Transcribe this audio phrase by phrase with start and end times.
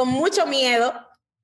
[0.00, 0.94] con mucho miedo,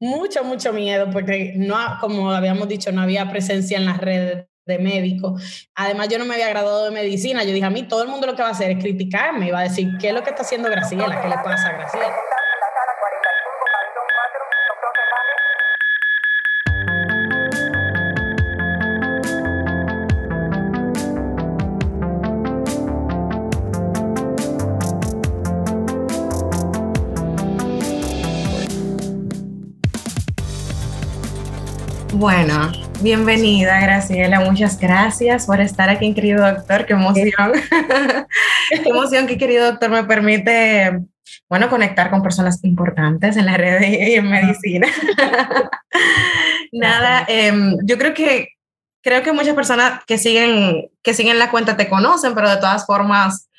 [0.01, 4.79] mucho, mucho miedo, porque no, como habíamos dicho, no había presencia en las redes de
[4.79, 5.37] médico.
[5.75, 7.45] Además, yo no me había graduado de medicina.
[7.45, 9.51] Yo dije, a mí todo el mundo lo que va a hacer es criticarme y
[9.51, 11.21] va a decir, ¿qué es lo que está haciendo Graciela?
[11.21, 12.17] ¿Qué le pasa a Graciela?
[32.19, 37.53] Bueno, bienvenida Graciela, muchas gracias por estar aquí, querido doctor, qué emoción,
[38.71, 40.99] qué emoción que querido doctor me permite,
[41.47, 44.89] bueno, conectar con personas importantes en la red y en medicina.
[46.73, 48.49] Nada, em, yo creo que
[49.03, 52.87] creo que muchas personas que siguen que siguen la cuenta te conocen, pero de todas
[52.87, 53.51] formas,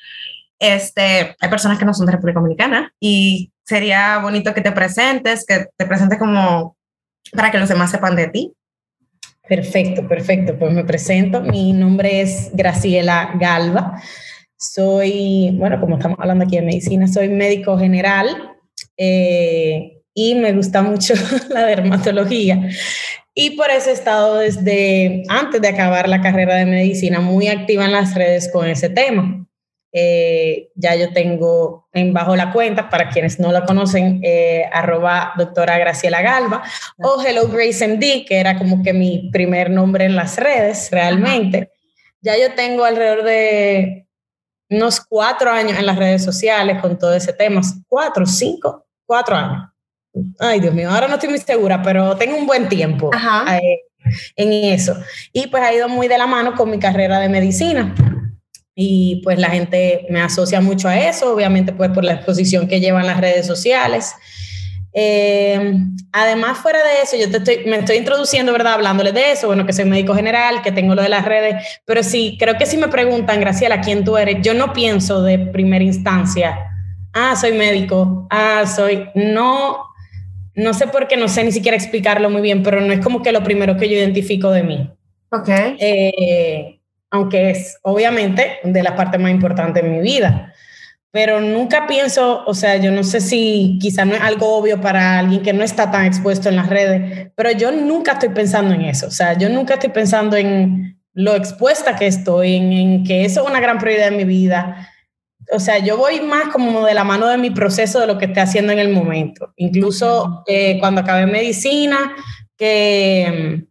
[0.58, 5.46] este, hay personas que no son de República Dominicana y sería bonito que te presentes,
[5.46, 6.76] que te presentes como
[7.32, 8.52] para que los demás sepan de ti.
[9.48, 10.58] Perfecto, perfecto.
[10.58, 11.40] Pues me presento.
[11.40, 14.00] Mi nombre es Graciela Galva.
[14.56, 18.26] Soy, bueno, como estamos hablando aquí de medicina, soy médico general
[18.96, 21.14] eh, y me gusta mucho
[21.48, 22.68] la dermatología.
[23.34, 27.84] Y por eso he estado desde antes de acabar la carrera de medicina muy activa
[27.84, 29.47] en las redes con ese tema.
[29.90, 35.32] Eh, ya yo tengo en bajo la cuenta, para quienes no la conocen, eh, arroba
[35.36, 36.62] doctora Graciela Galva
[36.98, 41.72] o Hello Grace MD, que era como que mi primer nombre en las redes realmente.
[42.20, 44.06] Ya yo tengo alrededor de
[44.70, 49.70] unos cuatro años en las redes sociales con todo ese tema, cuatro, cinco, cuatro años.
[50.38, 53.80] Ay, Dios mío, ahora no estoy muy segura, pero tengo un buen tiempo eh,
[54.36, 54.96] en eso.
[55.32, 57.94] Y pues ha ido muy de la mano con mi carrera de medicina
[58.80, 62.78] y pues la gente me asocia mucho a eso, obviamente pues por la exposición que
[62.78, 64.14] llevan las redes sociales.
[64.92, 65.74] Eh,
[66.12, 68.74] además, fuera de eso, yo te estoy, me estoy introduciendo, ¿verdad?
[68.74, 72.04] Hablándoles de eso, bueno, que soy médico general, que tengo lo de las redes, pero
[72.04, 74.36] sí, creo que si me preguntan, Graciela, ¿quién tú eres?
[74.42, 76.56] Yo no pienso de primera instancia,
[77.14, 79.86] ah, soy médico, ah, soy, no,
[80.54, 83.22] no sé por qué, no sé ni siquiera explicarlo muy bien, pero no es como
[83.22, 84.88] que lo primero que yo identifico de mí.
[85.30, 85.48] Ok.
[85.48, 86.77] Eh,
[87.10, 90.52] aunque es obviamente de la parte más importante en mi vida.
[91.10, 95.18] Pero nunca pienso, o sea, yo no sé si quizá no es algo obvio para
[95.18, 98.82] alguien que no está tan expuesto en las redes, pero yo nunca estoy pensando en
[98.82, 99.06] eso.
[99.06, 103.50] O sea, yo nunca estoy pensando en lo expuesta que estoy, en, que eso es
[103.50, 104.88] una gran prioridad en mi vida.
[105.50, 108.26] O sea, yo voy más como de la mano de mi proceso de lo que
[108.26, 109.54] estoy haciendo en el momento.
[109.56, 112.14] Incluso eh, cuando acabé medicina,
[112.58, 113.67] que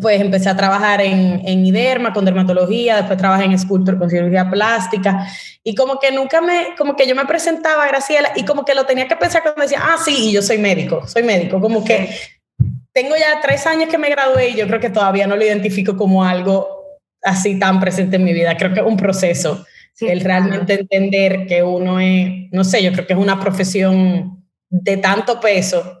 [0.00, 4.50] pues empecé a trabajar en, en IDERMA con dermatología, después trabajé en Sculptor con cirugía
[4.50, 5.26] plástica
[5.62, 8.74] y como que nunca me, como que yo me presentaba a Graciela y como que
[8.74, 12.10] lo tenía que pensar cuando decía, ah, sí, yo soy médico, soy médico, como que
[12.92, 15.96] tengo ya tres años que me gradué y yo creo que todavía no lo identifico
[15.96, 16.68] como algo
[17.22, 19.66] así tan presente en mi vida, creo que es un proceso,
[20.00, 24.96] el realmente entender que uno es, no sé, yo creo que es una profesión de
[24.96, 26.00] tanto peso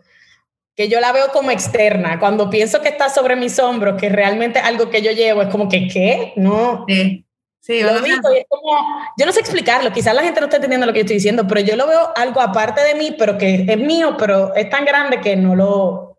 [0.76, 2.20] que yo la veo como externa.
[2.20, 5.68] Cuando pienso que está sobre mis hombros, que realmente algo que yo llevo, es como
[5.68, 6.34] que, ¿qué?
[6.36, 6.84] No.
[6.86, 7.22] Sí.
[7.60, 8.78] Sí, lo digo y es como,
[9.18, 11.48] yo no sé explicarlo, quizás la gente no está entendiendo lo que yo estoy diciendo,
[11.48, 14.84] pero yo lo veo algo aparte de mí, pero que es mío, pero es tan
[14.84, 16.18] grande que no lo...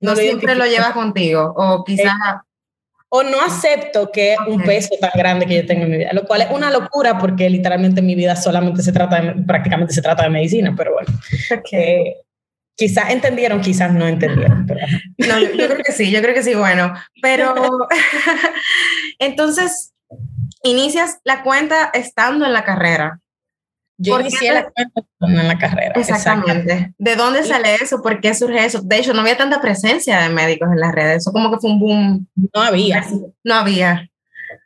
[0.00, 2.12] No, siempre lo llevas contigo, o quizás...
[2.12, 2.38] Eh,
[3.14, 6.12] o no acepto que es un peso tan grande que yo tengo en mi vida,
[6.12, 10.02] lo cual es una locura porque literalmente mi vida solamente se trata de, prácticamente se
[10.02, 11.08] trata de medicina, pero bueno.
[11.58, 11.80] Okay.
[11.80, 12.16] Eh,
[12.82, 14.66] Quizás entendieron, quizás no entendieron.
[15.16, 16.92] No, yo, creo que sí, yo creo que sí, bueno.
[17.22, 17.54] Pero
[19.20, 19.94] entonces,
[20.64, 23.20] inicias la cuenta estando en la carrera.
[23.98, 25.92] Yo inicié la cuenta estando en la carrera.
[25.94, 26.92] Exactamente.
[26.98, 28.02] ¿De dónde sale eso?
[28.02, 28.80] ¿Por qué surge eso?
[28.82, 31.18] De hecho, no había tanta presencia de médicos en las redes.
[31.18, 32.28] Eso como que fue un boom.
[32.52, 33.06] No había.
[33.44, 34.10] No había.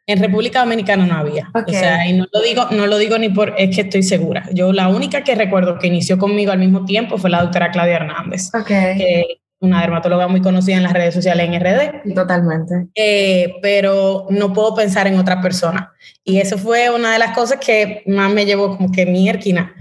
[0.08, 1.50] En República Dominicana no había.
[1.52, 4.48] O sea, y no lo digo, no lo digo ni por, es que estoy segura.
[4.52, 7.96] Yo la única que recuerdo que inició conmigo al mismo tiempo fue la doctora Claudia
[7.96, 8.50] Hernández.
[8.54, 9.24] Okay.
[9.58, 12.14] una dermatóloga muy conocida en las redes sociales en RD.
[12.14, 12.86] Totalmente.
[12.94, 15.92] Eh, pero no puedo pensar en otra persona.
[16.22, 19.74] Y eso fue una de las cosas que más me llevó como que mi erquina,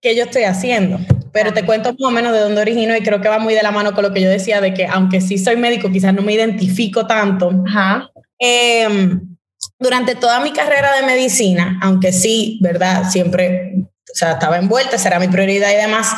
[0.00, 1.00] que yo estoy haciendo.
[1.32, 3.62] Pero te cuento más o menos de dónde origino y creo que va muy de
[3.62, 6.22] la mano con lo que yo decía de que aunque sí soy médico, quizás no
[6.22, 7.50] me identifico tanto.
[7.66, 8.10] Ajá.
[8.38, 9.18] Eh,
[9.78, 13.10] durante toda mi carrera de medicina, aunque sí, ¿verdad?
[13.10, 16.08] Siempre, o sea, estaba envuelta, será mi prioridad y demás,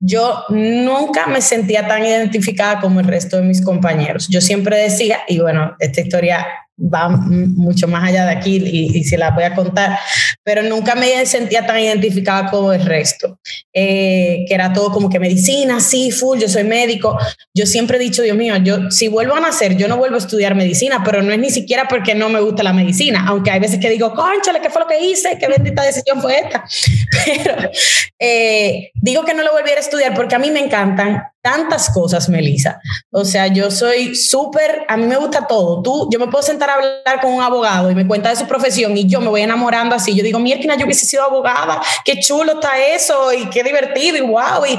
[0.00, 4.28] yo nunca me sentía tan identificada como el resto de mis compañeros.
[4.28, 6.46] Yo siempre decía, y bueno, esta historia
[6.76, 9.96] va mucho más allá de aquí y, y, se la voy a contar,
[10.42, 13.38] pero nunca me sentía tan identificada como el resto,
[13.72, 17.16] eh, que era todo como que medicina, sí, full, yo soy médico.
[17.54, 20.18] Yo siempre he dicho, Dios mío, yo si vuelvo a nacer, yo no vuelvo a
[20.18, 23.60] estudiar medicina, pero no es ni siquiera porque no me gusta la medicina, aunque hay
[23.60, 25.38] veces que digo, conchale, ¿qué fue lo que hice?
[25.38, 26.64] ¿Qué bendita decisión fue esta?
[27.24, 27.70] Pero
[28.18, 32.30] eh, digo que no lo volviera a estudiar porque a mí me encantan tantas cosas,
[32.30, 32.80] Melissa.
[33.10, 35.82] O sea, yo soy súper, a mí me gusta todo.
[35.82, 38.46] Tú, yo me puedo sentar a hablar con un abogado y me cuenta de su
[38.46, 40.14] profesión y yo me voy enamorando así.
[40.16, 44.22] Yo digo, mierda, yo hubiese sido abogada, qué chulo está eso y qué divertido y
[44.22, 44.64] wow.
[44.66, 44.78] Y,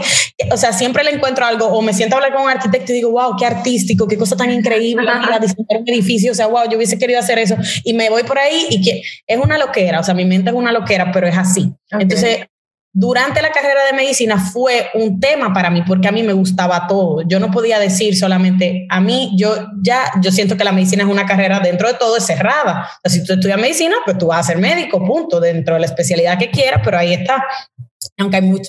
[0.51, 2.95] o sea, siempre le encuentro algo o me siento a hablar con un arquitecto y
[2.95, 6.67] digo, wow, qué artístico, qué cosa tan increíble, mira, diseñar un edificio, o sea, wow,
[6.67, 7.55] yo hubiese querido hacer eso.
[7.83, 10.55] Y me voy por ahí y que es una loquera, o sea, mi mente es
[10.55, 11.71] una loquera, pero es así.
[11.91, 12.47] Entonces,
[12.97, 16.87] durante la carrera de medicina fue un tema para mí porque a mí me gustaba
[16.87, 17.23] todo.
[17.27, 19.53] Yo no podía decir solamente a mí, yo
[19.83, 22.87] ya, yo siento que la medicina es una carrera dentro de todo es cerrada.
[23.03, 26.39] si tú estudias medicina, pues tú vas a ser médico, punto, dentro de la especialidad
[26.39, 27.43] que quieras, pero ahí está.
[28.17, 28.61] Aunque hay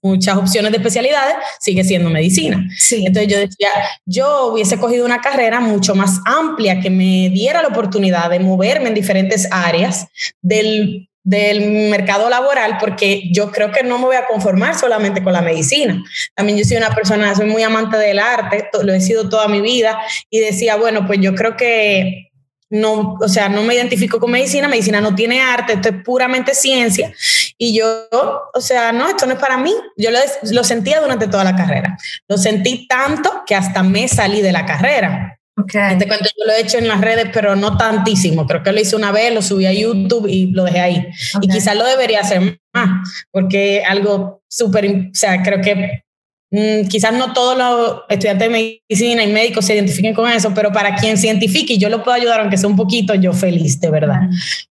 [0.00, 2.66] muchas opciones de especialidades, sigue siendo medicina.
[2.78, 3.04] Sí.
[3.06, 3.68] Entonces yo decía,
[4.06, 8.88] yo hubiese cogido una carrera mucho más amplia que me diera la oportunidad de moverme
[8.88, 10.06] en diferentes áreas
[10.40, 15.34] del del mercado laboral porque yo creo que no me voy a conformar solamente con
[15.34, 16.02] la medicina.
[16.34, 19.60] También yo soy una persona, soy muy amante del arte, lo he sido toda mi
[19.60, 22.30] vida y decía, bueno, pues yo creo que
[22.70, 26.54] no, o sea, no me identifico con medicina, medicina no tiene arte, esto es puramente
[26.54, 27.12] ciencia.
[27.58, 28.08] Y yo,
[28.54, 29.74] o sea, no, esto no es para mí.
[29.98, 30.18] Yo lo,
[30.50, 31.98] lo sentía durante toda la carrera.
[32.26, 35.37] Lo sentí tanto que hasta me salí de la carrera.
[35.62, 35.92] Okay.
[35.92, 38.46] Este cuento yo lo he hecho en las redes, pero no tantísimo.
[38.46, 41.06] Creo que lo hice una vez, lo subí a YouTube y lo dejé ahí.
[41.40, 46.04] Y quizás lo debería hacer más, porque algo súper, o sea, creo que
[46.52, 50.70] mm, quizás no todos los estudiantes de medicina y médicos se identifiquen con eso, pero
[50.70, 53.80] para quien se identifique y yo lo puedo ayudar, aunque sea un poquito, yo feliz,
[53.80, 54.20] de verdad.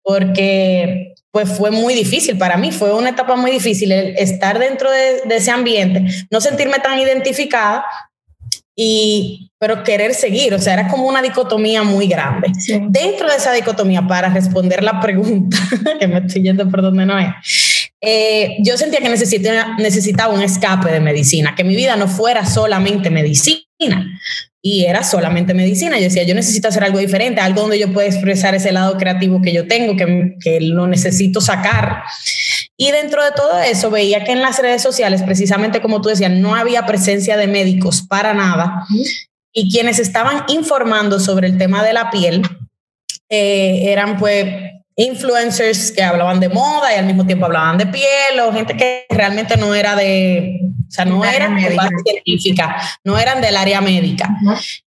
[0.03, 4.91] Porque pues fue muy difícil para mí, fue una etapa muy difícil el estar dentro
[4.91, 7.85] de, de ese ambiente, no sentirme tan identificada,
[8.75, 12.51] y pero querer seguir, o sea, era como una dicotomía muy grande.
[12.89, 15.57] Dentro de esa dicotomía, para responder la pregunta,
[16.01, 17.29] que me estoy yendo por donde no es,
[18.01, 22.45] eh, yo sentía que necesitaba, necesitaba un escape de medicina, que mi vida no fuera
[22.45, 23.65] solamente medicina,
[24.61, 25.97] y era solamente medicina.
[25.99, 29.41] Yo decía, yo necesito hacer algo diferente, algo donde yo pueda expresar ese lado creativo
[29.43, 32.03] que yo tengo, que, que lo necesito sacar.
[32.77, 36.33] Y dentro de todo eso veía que en las redes sociales, precisamente como tú decías,
[36.33, 38.87] no había presencia de médicos para nada.
[39.53, 42.43] Y quienes estaban informando sobre el tema de la piel
[43.29, 44.47] eh, eran pues
[44.97, 49.07] influencers que hablaban de moda y al mismo tiempo hablaban de piel o gente que
[49.09, 53.81] realmente no era de, o sea, no eran de base científica, no eran del área
[53.81, 54.29] médica.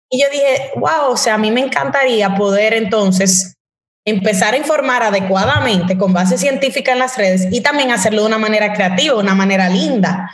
[0.09, 3.57] Y yo dije, wow, o sea, a mí me encantaría poder entonces
[4.05, 8.37] empezar a informar adecuadamente con base científica en las redes y también hacerlo de una
[8.37, 10.29] manera creativa, una manera linda.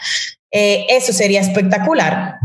[0.52, 2.40] Eh, eso sería espectacular.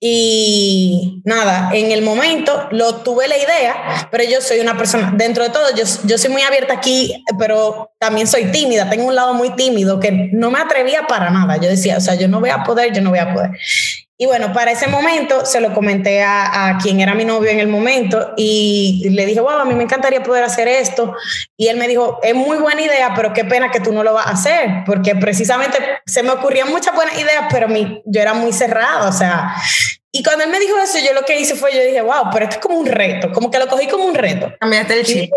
[0.00, 5.44] Y nada, en el momento lo tuve la idea, pero yo soy una persona, dentro
[5.44, 9.32] de todo, yo, yo soy muy abierta aquí, pero también soy tímida, tengo un lado
[9.32, 11.56] muy tímido que no me atrevía para nada.
[11.56, 13.52] Yo decía, o sea, yo no voy a poder, yo no voy a poder.
[14.24, 17.60] Y bueno, para ese momento se lo comenté a, a, quien era mi novio en
[17.60, 21.14] el momento y le dije, wow, a mí me encantaría poder hacer esto.
[21.58, 24.14] Y él me dijo, es muy buena idea, pero qué pena que tú no lo
[24.14, 25.76] vas a hacer, porque precisamente
[26.06, 29.54] se me ocurrían muchas buenas ideas, pero mi, yo era muy cerrada, o sea.
[30.10, 32.46] Y cuando él me dijo eso, yo lo que hice fue, yo dije, wow, pero
[32.46, 34.54] esto es como un reto, como que lo cogí como un reto.
[34.58, 35.30] Cambiaste el chip.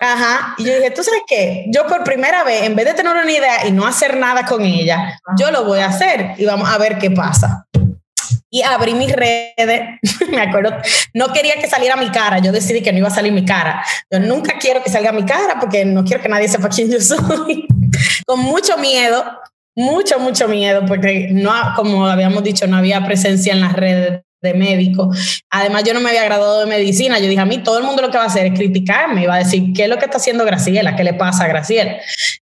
[0.00, 1.66] Ajá, y yo dije, ¿tú sabes qué?
[1.68, 4.64] Yo por primera vez, en vez de tener una idea y no hacer nada con
[4.64, 7.67] ella, yo lo voy a hacer y vamos a ver qué pasa
[8.50, 10.00] y abrí mis redes,
[10.30, 10.76] me acuerdo,
[11.14, 13.84] no quería que saliera mi cara, yo decidí que no iba a salir mi cara.
[14.10, 17.00] Yo nunca quiero que salga mi cara porque no quiero que nadie sepa quién yo
[17.00, 17.66] soy.
[18.26, 19.24] Con mucho miedo,
[19.74, 24.54] mucho, mucho miedo, porque no, como habíamos dicho, no había presencia en las redes de
[24.54, 25.10] médico.
[25.50, 27.18] Además, yo no me había graduado de medicina.
[27.18, 29.26] Yo dije, a mí todo el mundo lo que va a hacer es criticarme y
[29.26, 30.96] va a decir, ¿qué es lo que está haciendo Graciela?
[30.96, 31.96] ¿Qué le pasa a Graciela?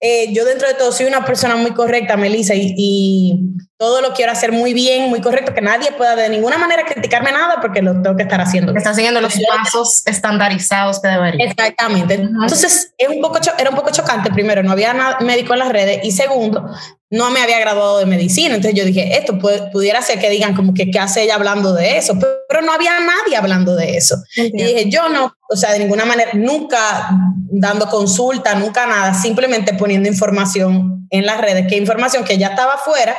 [0.00, 3.40] Eh, yo dentro de todo soy una persona muy correcta, Melissa, y, y,
[3.76, 7.32] todo lo quiero hacer muy bien, muy correcto, que nadie pueda de ninguna manera criticarme
[7.32, 8.76] nada porque lo tengo que estar haciendo.
[8.76, 11.47] Está siguiendo los pasos estandarizados que debería.
[11.47, 12.14] Exactamente.
[12.14, 14.30] Entonces, es un poco era un poco chocante.
[14.30, 16.66] Primero, no había médico en las redes y segundo,
[17.11, 18.55] no me había graduado de medicina.
[18.55, 19.38] Entonces yo dije, esto
[19.73, 22.93] pudiera ser que digan como que qué hace ella hablando de eso, pero, no había
[23.00, 24.17] nadie hablando de eso.
[24.37, 27.11] Y dije, yo no, o sea, de ninguna manera, nunca
[27.50, 32.75] dando consulta, nunca nada, simplemente poniendo información en las redes, que información que ya estaba
[32.75, 33.17] afuera,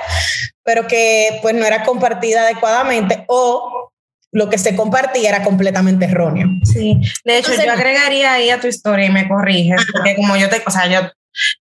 [0.63, 3.91] pero que pues no era compartida adecuadamente o
[4.31, 6.48] lo que se compartía era completamente erróneo.
[6.63, 10.50] Sí, de hecho yo agregaría ahí a tu historia y me corriges, porque como yo
[10.50, 11.10] te, o sea, yo,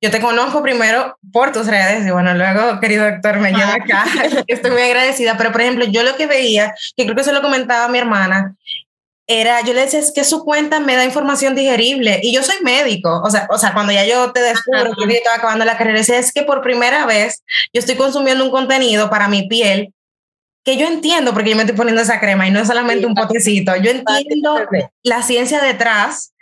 [0.01, 4.05] yo te conozco primero por tus redes y bueno, luego, querido doctor, me lleva acá,
[4.47, 7.41] estoy muy agradecida, pero por ejemplo, yo lo que veía, que creo que se lo
[7.41, 8.55] comentaba mi hermana,
[9.27, 12.55] era, yo le decía, es que su cuenta me da información digerible y yo soy
[12.63, 15.99] médico, o sea, o sea cuando ya yo te descubro que estaba acabando la carrera,
[15.99, 19.93] decía, es que por primera vez yo estoy consumiendo un contenido para mi piel
[20.63, 23.13] que yo entiendo, porque yo me estoy poniendo esa crema y no es solamente un
[23.13, 24.67] potecito, yo entiendo
[25.03, 26.33] la ciencia detrás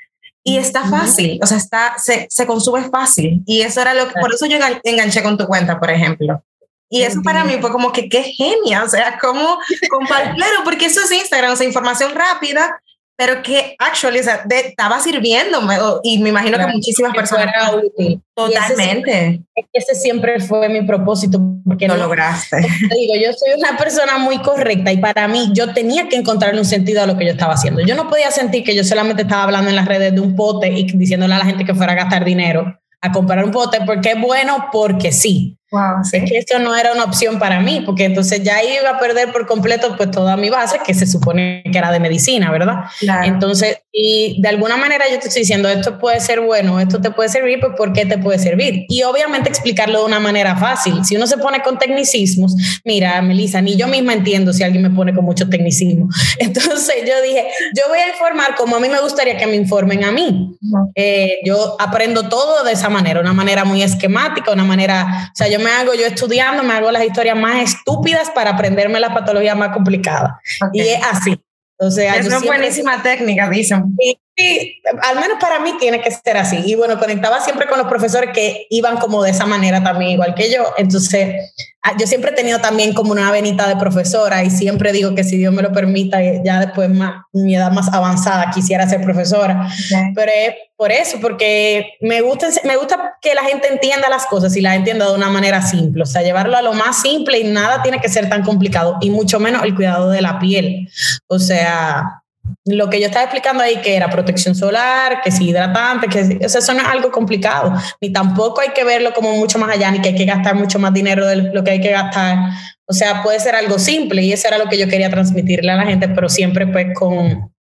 [0.47, 3.43] y está fácil, o sea, está, se, se consume fácil.
[3.45, 6.41] Y eso era lo que, por eso yo enganché con tu cuenta, por ejemplo.
[6.89, 9.57] Y eso para mí fue como que qué genia, o sea, como
[9.89, 12.81] compartir, porque eso es Instagram, o sea, información rápida,
[13.17, 17.47] pero que actually, o sea, estaba sirviéndome y me imagino que muchísimas personas.
[17.83, 18.21] útil.
[18.35, 19.41] Totalmente.
[19.55, 21.41] Ese, ese, siempre fue mi propósito.
[21.65, 22.57] Porque lo no, lograste.
[22.61, 26.59] Te digo, yo soy una persona muy correcta y para mí yo tenía que encontrarle
[26.59, 27.81] un sentido a lo que yo estaba haciendo.
[27.81, 30.69] Yo no podía sentir que yo solamente estaba hablando en las redes de un pote
[30.69, 34.11] y diciéndole a la gente que fuera a gastar dinero a comprar un pote porque
[34.11, 35.56] es bueno, porque sí.
[35.71, 36.17] Wow, ¿sí?
[36.17, 39.31] Es que esto no era una opción para mí, porque entonces ya iba a perder
[39.33, 42.85] por completo pues toda mi base, que se supone que era de medicina, ¿verdad?
[42.99, 43.27] Claro.
[43.27, 47.11] Entonces, y de alguna manera yo te estoy diciendo, esto puede ser bueno, esto te
[47.11, 48.85] puede servir, pues ¿por qué te puede servir?
[48.87, 51.03] Y obviamente explicarlo de una manera fácil.
[51.03, 52.55] Si uno se pone con tecnicismos,
[52.85, 56.09] mira, Melissa, ni yo misma entiendo si alguien me pone con mucho tecnicismo.
[56.39, 60.03] Entonces yo dije, yo voy a informar como a mí me gustaría que me informen
[60.03, 60.55] a mí.
[60.61, 60.91] Uh-huh.
[60.95, 65.47] Eh, yo aprendo todo de esa manera, una manera muy esquemática, una manera, o sea,
[65.47, 69.57] yo me hago, yo estudiando, me hago las historias más estúpidas para aprenderme las patologías
[69.57, 70.33] más complicadas.
[70.67, 70.81] Okay.
[70.81, 71.41] Y es así.
[71.79, 73.95] O sea, es una buenísima técnica, dicen.
[73.99, 76.61] Y, y, al menos para mí tiene que ser así.
[76.63, 80.35] Y bueno, conectaba siempre con los profesores que iban como de esa manera también, igual
[80.35, 80.63] que yo.
[80.77, 81.53] Entonces,
[81.99, 85.37] yo siempre he tenido también como una venita de profesora y siempre digo que si
[85.37, 89.67] Dios me lo permita, ya después más, mi edad más avanzada quisiera ser profesora.
[89.67, 90.13] Okay.
[90.13, 94.55] Pero es por eso, porque me gusta, me gusta que la gente entienda las cosas
[94.55, 97.45] y las entienda de una manera simple, o sea, llevarlo a lo más simple y
[97.45, 100.87] nada tiene que ser tan complicado y mucho menos el cuidado de la piel.
[101.25, 102.21] O sea,
[102.65, 106.49] lo que yo estaba explicando ahí, que era protección solar, que es hidratante, que o
[106.49, 109.91] sea, eso no es algo complicado, ni tampoco hay que verlo como mucho más allá,
[109.91, 112.37] ni que hay que gastar mucho más dinero de lo que hay que gastar.
[112.85, 115.75] O sea, puede ser algo simple y eso era lo que yo quería transmitirle a
[115.75, 117.51] la gente, pero siempre pues con,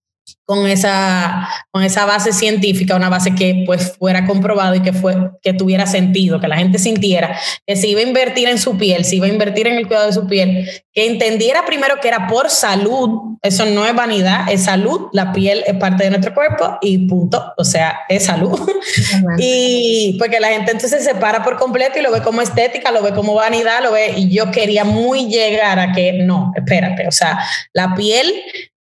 [0.44, 5.14] con esa, con esa base científica, una base que pues fuera comprobado y que, fue,
[5.42, 9.04] que tuviera sentido, que la gente sintiera que se iba a invertir en su piel,
[9.04, 12.28] se iba a invertir en el cuidado de su piel, que entendiera primero que era
[12.28, 16.78] por salud, eso no es vanidad, es salud, la piel es parte de nuestro cuerpo
[16.80, 18.58] y punto, o sea, es salud.
[19.38, 23.02] y porque la gente entonces se para por completo y lo ve como estética, lo
[23.02, 27.12] ve como vanidad, lo ve, y yo quería muy llegar a que no, espérate, o
[27.12, 27.38] sea,
[27.72, 28.32] la piel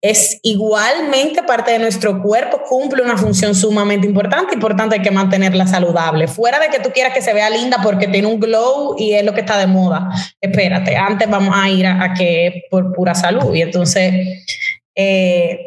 [0.02, 5.02] es igualmente parte de nuestro cuerpo, cumple una función sumamente importante y por tanto hay
[5.02, 6.28] que mantenerla saludable.
[6.28, 9.24] Fuera de que tú quieras que se vea linda porque tiene un glow y es
[9.24, 10.10] lo que está de moda.
[10.40, 13.54] Espérate, antes vamos a ir a, que por pura salud.
[13.54, 14.44] Y entonces,
[14.94, 15.58] eh,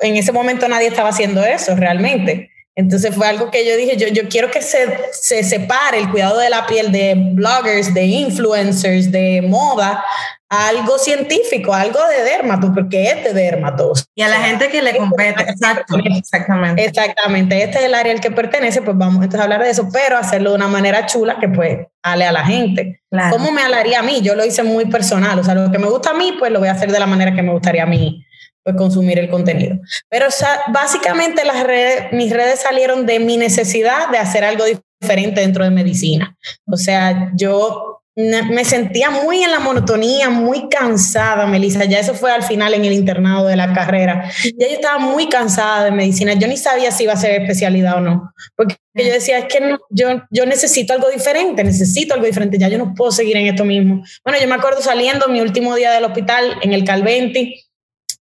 [0.00, 2.50] en ese momento nadie estaba haciendo eso realmente.
[2.78, 6.38] Entonces fue algo que yo dije, yo, yo quiero que se, se separe el cuidado
[6.38, 10.04] de la piel de bloggers, de influencers, de moda,
[10.48, 14.06] algo científico, algo de dermato, porque es de dermatos.
[14.14, 16.84] Y a la gente que le compete, exacto, exactamente.
[16.84, 19.88] Exactamente, este es el área al que pertenece, pues vamos entonces a hablar de eso,
[19.92, 23.00] pero hacerlo de una manera chula que pues ale a la gente.
[23.10, 23.36] Claro.
[23.36, 24.20] ¿Cómo me alaría a mí?
[24.22, 26.60] Yo lo hice muy personal, o sea, lo que me gusta a mí, pues lo
[26.60, 28.24] voy a hacer de la manera que me gustaría a mí
[28.68, 29.78] pues, consumir el contenido.
[30.10, 30.26] Pero
[30.68, 34.64] básicamente las redes, mis redes salieron de mi necesidad de hacer algo
[35.00, 36.36] diferente dentro de medicina.
[36.66, 41.84] O sea, yo me sentía muy en la monotonía, muy cansada, Melissa.
[41.84, 44.30] Ya eso fue al final en el internado de la carrera.
[44.58, 46.34] Ya yo estaba muy cansada de medicina.
[46.34, 48.34] Yo ni sabía si iba a ser especialidad o no.
[48.54, 52.58] Porque yo decía, es que yo, yo necesito algo diferente, necesito algo diferente.
[52.58, 54.02] Ya yo no puedo seguir en esto mismo.
[54.24, 57.67] Bueno, yo me acuerdo saliendo mi último día del hospital en el Calventi,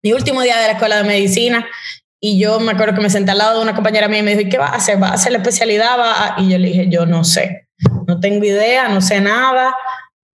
[0.05, 1.67] mi último día de la escuela de medicina.
[2.21, 4.31] Y yo me acuerdo que me senté al lado de una compañera mía y me
[4.31, 5.03] dijo, ¿y qué va a hacer?
[5.03, 5.99] ¿Va a hacer la especialidad?
[5.99, 7.65] ¿Va Y yo le dije, yo no sé
[8.07, 9.75] no tengo idea, no sé nada.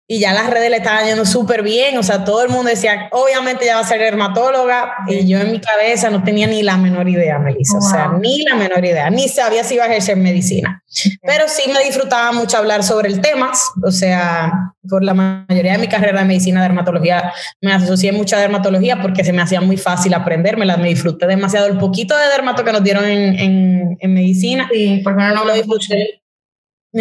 [0.09, 3.09] Y ya las redes le estaban yendo súper bien, o sea, todo el mundo decía,
[3.11, 6.77] obviamente ya va a ser dermatóloga, y yo en mi cabeza no tenía ni la
[6.77, 7.85] menor idea, Melissa, wow.
[7.85, 10.81] o sea, ni la menor idea, ni sabía si iba a ejercer medicina.
[11.23, 13.51] Pero sí me disfrutaba mucho hablar sobre el tema,
[13.83, 14.53] o sea,
[14.87, 19.25] por la mayoría de mi carrera de medicina, dermatología, me asocié mucho a dermatología porque
[19.25, 22.81] se me hacía muy fácil aprendérmela, me disfruté demasiado el poquito de dermato que nos
[22.81, 24.69] dieron en, en, en medicina.
[24.71, 26.21] Sí, porque no, no lo disfruté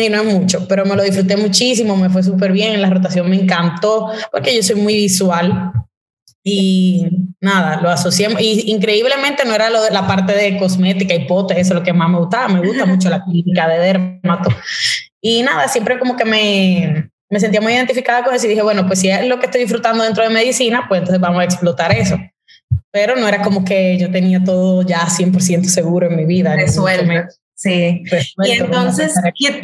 [0.02, 2.90] y no es mucho, pero me lo disfruté muchísimo, me fue súper bien, en la
[2.90, 5.72] rotación me encantó, porque yo soy muy visual.
[6.48, 7.04] Y
[7.40, 8.40] nada, lo asociamos.
[8.40, 11.92] Y increíblemente no era lo de la parte de cosmética, hipótesis, eso es lo que
[11.92, 12.46] más me gustaba.
[12.46, 14.50] Me gusta mucho la clínica de dermato.
[15.20, 18.86] Y nada, siempre como que me, me sentía muy identificada con eso y dije, bueno,
[18.86, 21.90] pues si es lo que estoy disfrutando dentro de medicina, pues entonces vamos a explotar
[21.90, 22.16] eso.
[22.92, 26.54] Pero no era como que yo tenía todo ya 100% seguro en mi vida.
[26.54, 27.28] Resuelto.
[27.56, 28.04] Sí.
[28.44, 29.60] y entonces, ¿qué,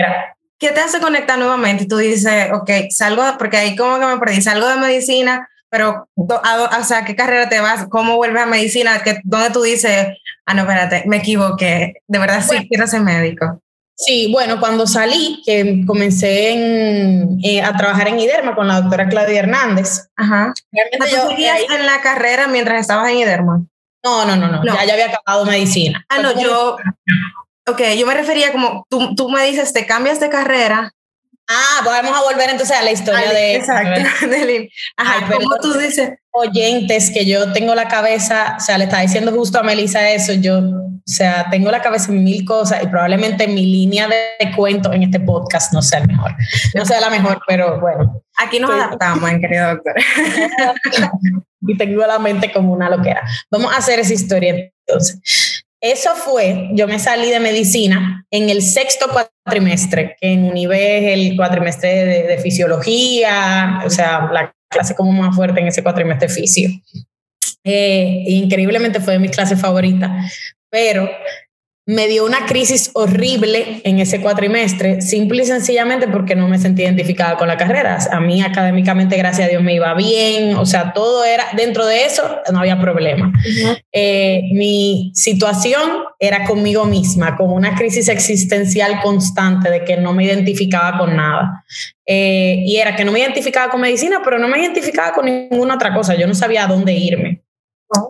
[0.59, 1.87] ¿qué, te hace conectar nuevamente?
[1.87, 6.85] Tú dices, ok, salgo, porque ahí como que me perdí, salgo de medicina, pero, o
[6.85, 7.87] sea, ¿qué carrera te vas?
[7.89, 9.03] ¿Cómo vuelves a medicina?
[9.05, 10.09] ¿Qué, ¿Dónde tú dices,
[10.47, 13.63] ah, no, espérate, me equivoqué, de verdad sí quiero ser médico?
[13.95, 19.07] Sí, bueno, cuando salí, que comencé en, eh, a trabajar en IDERMA con la doctora
[19.09, 20.09] Claudia Hernández.
[20.17, 20.53] Ajá.
[20.99, 23.65] ¿Tú yo, seguías en la carrera mientras estabas en IDERMA?
[24.03, 26.05] No, no, no, no, Ya, ya había acabado medicina.
[26.09, 26.77] Ah, no, yo...
[27.69, 30.93] Ok, yo me refería como, tú, tú me dices, te cambias de carrera
[31.49, 33.57] Ah, vamos a volver entonces a la historia de...
[33.57, 34.01] Exacto,
[34.97, 36.13] Ajá, ¿cómo tú dices?
[36.31, 40.33] Oyentes, que yo tengo la cabeza, o sea, le estaba diciendo justo a Melissa eso,
[40.33, 44.93] yo, o sea, tengo la cabeza en mil cosas y probablemente mi línea de cuento
[44.93, 46.35] en este podcast no sea la mejor,
[46.75, 48.23] no sea la mejor, pero bueno.
[48.39, 49.95] Aquí nos adaptamos, querido doctor.
[51.61, 53.23] y tengo la mente como una loquera.
[53.51, 55.52] Vamos a hacer esa historia entonces.
[55.83, 61.19] Eso fue, yo me salí de medicina en el sexto cuatrimestre, que en UNIVE es
[61.19, 66.71] el cuatrimestre de, fisiología, o sea, la clase como más fuerte en ese cuatrimestre fisio.
[67.65, 70.33] Eh, increíblemente fue de mis clases favoritas,
[70.71, 71.11] pero
[71.85, 76.83] me dio una crisis horrible en ese cuatrimestre, simple y sencillamente porque no me sentí
[76.83, 77.99] identificada con la carrera.
[78.13, 82.05] A mí académicamente, gracias a Dios, me iba bien, o sea, todo era, dentro de
[82.05, 83.33] eso no había problema.
[83.91, 90.25] Eh, mi situación era conmigo misma, con una crisis existencial constante de que no me
[90.25, 91.65] identificaba con nada.
[92.07, 95.75] Eh, y era que no me identificaba con medicina, pero no me identificaba con ninguna
[95.75, 97.43] otra cosa, yo no sabía a dónde irme.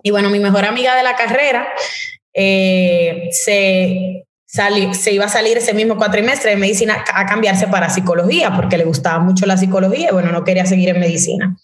[0.02, 1.66] Y bueno, mi mejor amiga de la carrera,
[2.34, 8.52] eh, se, se iba a salir ese mismo cuatrimestre de medicina a cambiarse para psicología
[8.54, 11.56] porque le gustaba mucho la psicología y bueno, no quería seguir en medicina.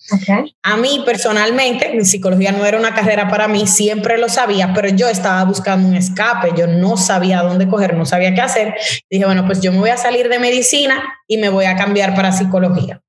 [0.62, 5.08] A mí personalmente, psicología no era una carrera para mí, siempre lo sabía, pero yo
[5.08, 8.74] estaba buscando un escape, yo no sabía dónde coger, no sabía qué hacer.
[9.10, 12.14] Dije, bueno, pues yo me voy a salir de medicina y me voy a cambiar
[12.14, 13.02] para psicología.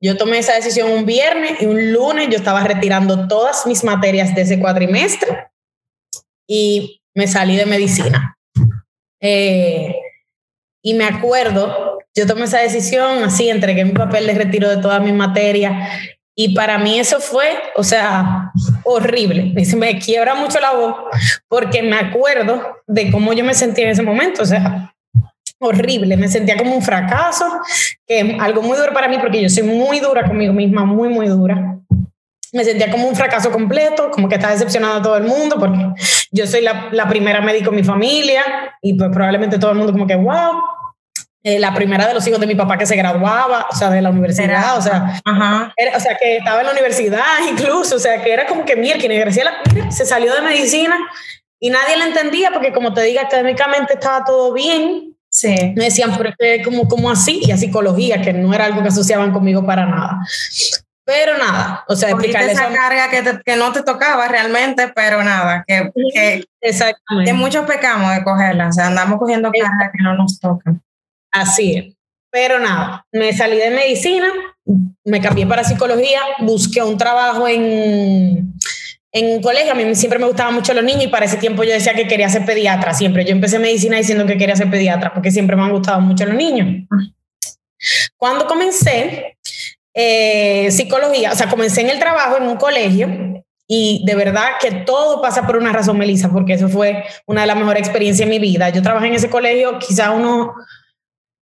[0.00, 4.34] Yo tomé esa decisión un viernes y un lunes yo estaba retirando todas mis materias
[4.34, 5.48] de ese cuatrimestre
[6.46, 8.36] y me salí de medicina.
[9.20, 9.94] Eh,
[10.82, 15.02] y me acuerdo, yo tomé esa decisión, así, entregué mi papel de retiro de todas
[15.02, 15.90] mis materias
[16.38, 18.52] y para mí eso fue, o sea,
[18.84, 19.54] horrible.
[19.76, 20.94] Me, quiebra mucho la voz
[21.48, 24.94] porque me acuerdo de cómo yo me sentía en ese momento, o sea,
[25.58, 26.16] horrible.
[26.18, 27.46] Me sentía como un fracaso,
[28.06, 31.26] que algo muy duro para mí porque yo soy muy dura conmigo misma, muy, muy
[31.26, 31.80] dura
[32.52, 35.78] me sentía como un fracaso completo, como que estaba decepcionando a todo el mundo, porque
[36.30, 38.42] yo soy la, la primera médico en mi familia
[38.82, 40.62] y pues probablemente todo el mundo como que, wow,
[41.48, 44.02] eh, la primera de los hijos de mi papá que se graduaba, o sea, de
[44.02, 48.32] la universidad, o sea, o sea, que estaba en la universidad incluso, o sea, que
[48.32, 49.52] era como que, mira, que Graciela
[49.90, 50.96] se salió de medicina
[51.60, 55.16] y nadie la entendía porque como te digo, académicamente estaba todo bien.
[55.30, 55.54] Sí.
[55.76, 58.88] Me decían, pero es como, como así, y a psicología, que no era algo que
[58.88, 60.18] asociaban conmigo para nada.
[61.06, 65.64] Pero nada, o sea, explicarle esa carga que, que, no te tocaba realmente, pero nada,
[65.64, 66.44] que, que,
[67.24, 70.82] que muchos pecamos de cogerla, o sea, andamos cogiendo carga que no nos tocan.
[71.30, 71.94] Así es.
[72.32, 74.26] Pero nada, me salí de medicina,
[75.04, 78.52] me cambié para psicología, busqué un trabajo en,
[79.12, 79.72] en un colegio.
[79.72, 82.08] A mí siempre me gustaban mucho los niños y para ese tiempo yo decía que
[82.08, 82.94] quería ser pediatra.
[82.94, 86.26] Siempre yo empecé medicina diciendo que quería ser pediatra porque siempre me han gustado mucho
[86.26, 86.86] los niños.
[86.90, 86.96] Ah.
[88.16, 89.38] Cuando comencé,
[89.98, 93.08] eh, psicología, o sea, comencé en el trabajo en un colegio
[93.66, 97.46] y de verdad que todo pasa por una razón, Melissa, porque eso fue una de
[97.46, 98.68] las mejores experiencias de mi vida.
[98.68, 100.50] Yo trabajé en ese colegio quizá unos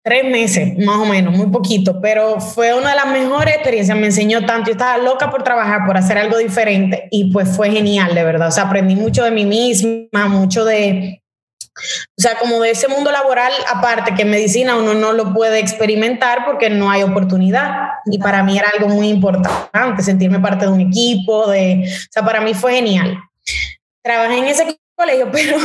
[0.02, 3.98] tres meses, más o menos, muy poquito, pero fue una de las mejores experiencias.
[3.98, 4.68] Me enseñó tanto.
[4.68, 8.48] Yo estaba loca por trabajar, por hacer algo diferente y pues fue genial, de verdad.
[8.48, 11.22] O sea, aprendí mucho de mí misma, mucho de,
[12.16, 15.58] o sea, como de ese mundo laboral, aparte que en medicina uno no lo puede
[15.58, 17.88] experimentar porque no hay oportunidad.
[18.06, 22.24] Y para mí era algo muy importante, sentirme parte de un equipo, de, o sea,
[22.24, 23.18] para mí fue genial.
[24.02, 25.58] Trabajé en ese colegio, pero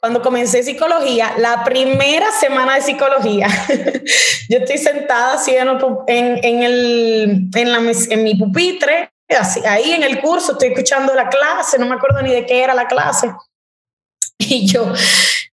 [0.00, 3.48] cuando comencé psicología, la primera semana de psicología,
[4.48, 5.68] yo estoy sentada así en,
[6.08, 11.28] en, el, en, la, en mi pupitre, así, ahí en el curso, estoy escuchando la
[11.28, 13.30] clase, no me acuerdo ni de qué era la clase.
[14.42, 14.90] Y yo,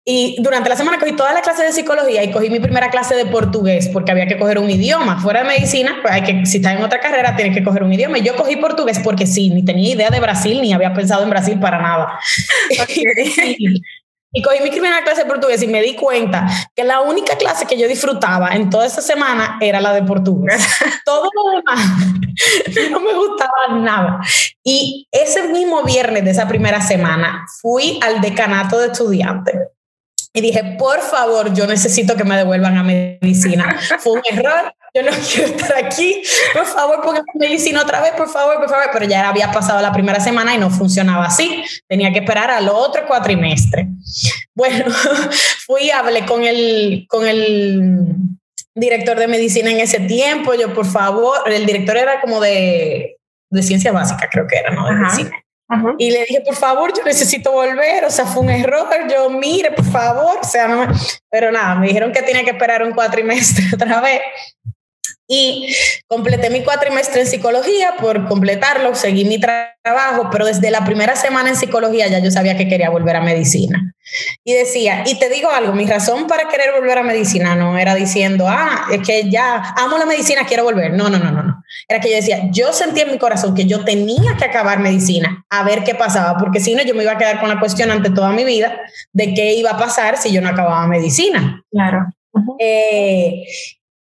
[0.07, 3.15] y durante la semana cogí todas las clases de psicología y cogí mi primera clase
[3.15, 5.19] de portugués porque había que coger un idioma.
[5.19, 7.93] Fuera de medicina, pues hay que, si estás en otra carrera, tienes que coger un
[7.93, 8.19] idioma.
[8.19, 11.31] Y yo cogí portugués porque sí, ni tenía idea de Brasil, ni había pensado en
[11.31, 12.19] Brasil para nada.
[14.37, 17.65] y cogí mi primera clase de portugués y me di cuenta que la única clase
[17.65, 20.69] que yo disfrutaba en toda esa semana era la de portugués.
[21.07, 21.81] Todo lo demás
[22.91, 24.21] no me gustaba nada.
[24.63, 29.55] Y ese mismo viernes de esa primera semana fui al decanato de estudiantes
[30.37, 33.79] y dije, por favor, yo necesito que me devuelvan a medicina.
[34.01, 38.29] Fue un error, yo no quiero estar aquí, por favor, pónganme medicina otra vez, por
[38.29, 38.87] favor, por favor.
[38.93, 41.63] Pero ya había pasado la primera semana y no funcionaba así.
[41.87, 43.87] Tenía que esperar al otro cuatrimestre.
[44.57, 44.87] Bueno,
[45.67, 48.17] fui, hablé con el, con el
[48.75, 50.55] director de medicina en ese tiempo.
[50.55, 53.19] Yo, por favor, el director era como de,
[53.51, 54.87] de ciencia básica, creo que era, ¿no?
[54.87, 55.44] De medicina.
[55.99, 59.71] Y le dije, por favor, yo necesito volver, o sea, fue un error, yo mire,
[59.73, 60.95] por favor, o sea, no me...
[61.31, 64.21] pero nada, me dijeron que tenía que esperar un cuatrimestre otra vez.
[65.27, 65.75] Y
[66.07, 71.49] completé mi cuatrimestre en psicología por completarlo, seguí mi trabajo, pero desde la primera semana
[71.49, 73.95] en psicología ya yo sabía que quería volver a medicina.
[74.45, 77.95] Y decía, y te digo algo, mi razón para querer volver a medicina no era
[77.95, 80.93] diciendo, ah, es que ya amo la medicina, quiero volver.
[80.93, 81.65] No, no, no, no, no.
[81.89, 85.45] Era que yo decía, yo sentí en mi corazón que yo tenía que acabar medicina,
[85.49, 87.91] a ver qué pasaba, porque si no, yo me iba a quedar con la cuestión
[87.91, 88.79] ante toda mi vida
[89.13, 91.63] de qué iba a pasar si yo no acababa medicina.
[91.71, 92.07] Claro.
[92.59, 93.45] eh,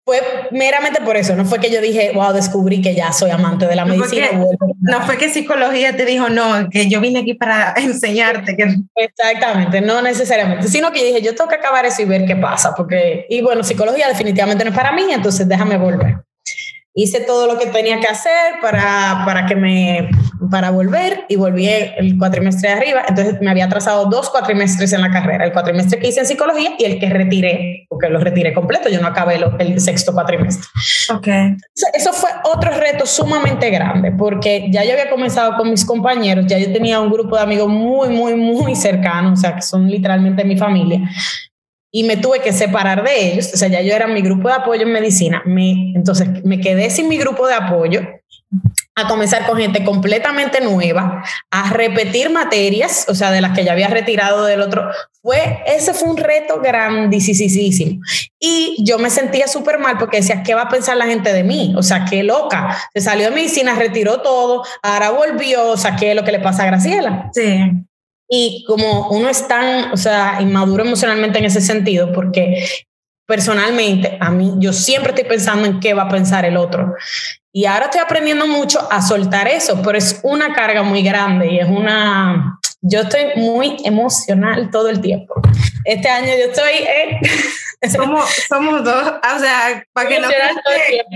[0.05, 3.67] fue meramente por eso, no fue que yo dije, wow, descubrí que ya soy amante
[3.67, 4.27] de la no medicina.
[4.31, 8.57] Fue que, no fue que psicología te dijo, no, que yo vine aquí para enseñarte.
[8.57, 8.77] Que...
[8.97, 12.75] Exactamente, no necesariamente, sino que dije, yo tengo que acabar eso y ver qué pasa,
[12.75, 16.17] porque, y bueno, psicología definitivamente no es para mí, entonces déjame volver
[16.95, 20.11] hice todo lo que tenía que hacer para, para, que me,
[20.51, 23.03] para volver y volví el cuatrimestre de arriba.
[23.09, 26.73] Entonces me había trazado dos cuatrimestres en la carrera, el cuatrimestre que hice en psicología
[26.79, 30.69] y el que retiré, porque lo retiré completo, yo no acabé el sexto cuatrimestre.
[31.15, 31.57] Okay.
[31.95, 36.59] Eso fue otro reto sumamente grande, porque ya yo había comenzado con mis compañeros, ya
[36.59, 40.45] yo tenía un grupo de amigos muy, muy, muy cercanos, o sea, que son literalmente
[40.45, 41.09] mi familia
[41.93, 44.55] y me tuve que separar de ellos, o sea, ya yo era mi grupo de
[44.55, 48.01] apoyo en medicina, me, entonces me quedé sin mi grupo de apoyo,
[48.95, 53.73] a comenzar con gente completamente nueva, a repetir materias, o sea, de las que ya
[53.73, 54.91] había retirado del otro.
[55.23, 58.03] Fue, ese fue un reto grandísimo.
[58.39, 61.43] Y yo me sentía súper mal porque decía, ¿qué va a pensar la gente de
[61.43, 61.75] mí?
[61.77, 62.77] O sea, qué loca.
[62.93, 66.41] Se salió de medicina, retiró todo, ahora volvió, o sea, ¿qué es lo que le
[66.41, 67.31] pasa a Graciela?
[67.33, 67.71] Sí.
[68.35, 72.65] Y como uno es tan, o sea, inmaduro emocionalmente en ese sentido, porque
[73.27, 76.95] personalmente a mí, yo siempre estoy pensando en qué va a pensar el otro.
[77.53, 81.59] Y ahora estoy aprendiendo mucho a soltar eso, pero es una carga muy grande y
[81.59, 85.35] es una, yo estoy muy emocional todo el tiempo.
[85.85, 86.73] Este año yo estoy...
[86.73, 87.21] Eh,
[87.91, 90.29] somos, somos dos, o sea, para que, no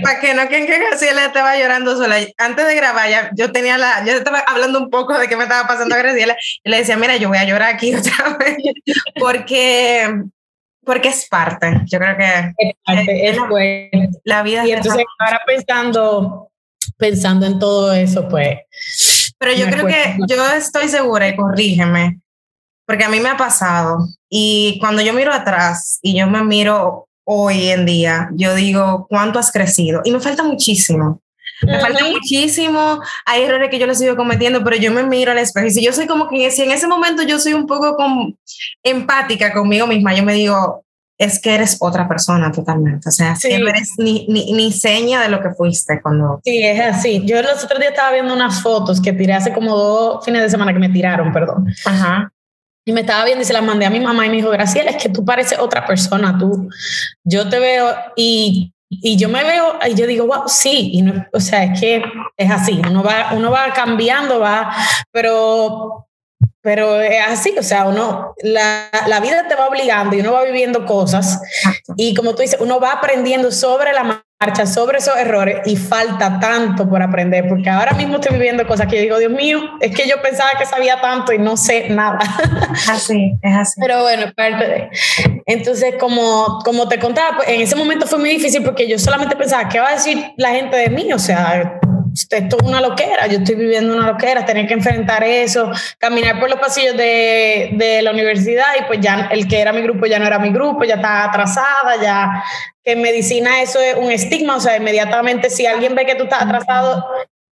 [0.03, 2.17] para que no que Graciela estaba llorando sola.
[2.37, 5.43] Antes de grabar, ya, yo tenía la, yo estaba hablando un poco de qué me
[5.43, 6.35] estaba pasando a Graciela.
[6.63, 8.57] Y le decía, mira, yo voy a llorar aquí otra vez,
[9.17, 10.23] porque,
[10.83, 14.09] porque es parte, yo creo que es, parte, es, bueno.
[14.25, 14.65] la vida.
[14.65, 16.51] Y entonces ahora pensando,
[16.97, 18.59] pensando en todo eso, pues...
[19.39, 22.19] Pero yo creo que yo estoy segura, y corrígeme,
[22.85, 27.07] porque a mí me ha pasado y cuando yo miro atrás y yo me miro
[27.23, 30.01] hoy en día, yo digo, ¿cuánto has crecido?
[30.05, 31.21] Y me falta muchísimo.
[31.61, 35.39] Me falta muchísimo, hay errores que yo los sigo cometiendo, pero yo me miro al
[35.39, 37.97] espejo y si yo soy como que si en ese momento yo soy un poco
[38.83, 40.85] empática conmigo misma, yo me digo,
[41.17, 43.57] es que eres otra persona totalmente, o sea, sí.
[43.57, 46.39] no eres ni, ni, ni, seña de lo que fuiste cuando...
[46.43, 47.23] Sí, es así.
[47.25, 50.49] Yo los otros días estaba viendo unas fotos que tiré hace como dos fines de
[50.49, 51.73] semana que me tiraron, perdón.
[51.85, 52.31] Ajá.
[52.87, 54.91] Y me estaba viendo y se las mandé a mi mamá y me dijo, Graciela,
[54.91, 56.69] es que tú pareces otra persona, tú,
[57.25, 61.25] yo te veo y, y yo me veo y yo digo, wow, sí, y no,
[61.33, 62.01] o sea, es que
[62.37, 64.73] es así, uno va, uno va cambiando, va,
[65.11, 66.07] pero,
[66.61, 70.45] pero es así, o sea, uno, la, la vida te va obligando y uno va
[70.45, 71.41] viviendo cosas.
[71.97, 76.39] Y como tú dices, uno va aprendiendo sobre la marcha sobre esos errores y falta
[76.39, 79.95] tanto por aprender, porque ahora mismo estoy viviendo cosas que yo digo, Dios mío, es
[79.95, 82.19] que yo pensaba que sabía tanto y no sé nada.
[82.87, 83.81] Así, es así.
[83.81, 84.89] Pero bueno, parte de...
[85.47, 89.35] Entonces, como, como te contaba, pues, en ese momento fue muy difícil porque yo solamente
[89.35, 91.11] pensaba, ¿qué va a decir la gente de mí?
[91.13, 91.79] O sea,
[92.29, 96.49] esto es una loquera, yo estoy viviendo una loquera, tener que enfrentar eso, caminar por
[96.49, 100.19] los pasillos de, de, la universidad y pues ya el que era mi grupo ya
[100.19, 102.43] no era mi grupo, ya estaba atrasada, ya
[102.83, 106.23] que en medicina eso es un estigma, o sea, inmediatamente si alguien ve que tú
[106.23, 107.05] estás atrasado,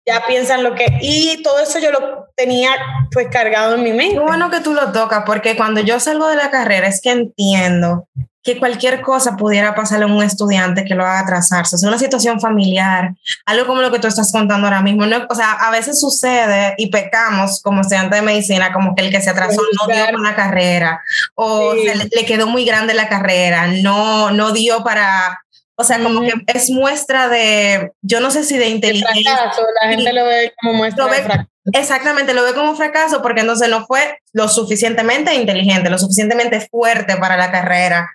[0.06, 0.86] ya piensan lo que...
[1.02, 2.70] Y todo eso yo lo tenía
[3.12, 4.14] pues cargado en mi mente.
[4.14, 7.10] Qué bueno que tú lo tocas, porque cuando yo salgo de la carrera es que
[7.10, 8.08] entiendo
[8.42, 11.76] que cualquier cosa pudiera pasarle a un estudiante que lo haga atrasarse.
[11.76, 15.06] Es una situación familiar, algo como lo que tú estás contando ahora mismo.
[15.06, 19.10] No, o sea, a veces sucede y pecamos como estudiante de medicina, como que el
[19.10, 21.02] que se atrasó no dio para la carrera
[21.34, 25.42] o le, quedó muy grande la carrera, no, no dio para...
[25.80, 29.52] O sea, como que es muestra de, yo no sé si de inteligencia.
[29.80, 31.48] la gente lo ve como muestra de fracaso.
[31.72, 37.16] Exactamente, lo ve como fracaso porque entonces no fue lo suficientemente inteligente, lo suficientemente fuerte
[37.16, 38.08] para la carrera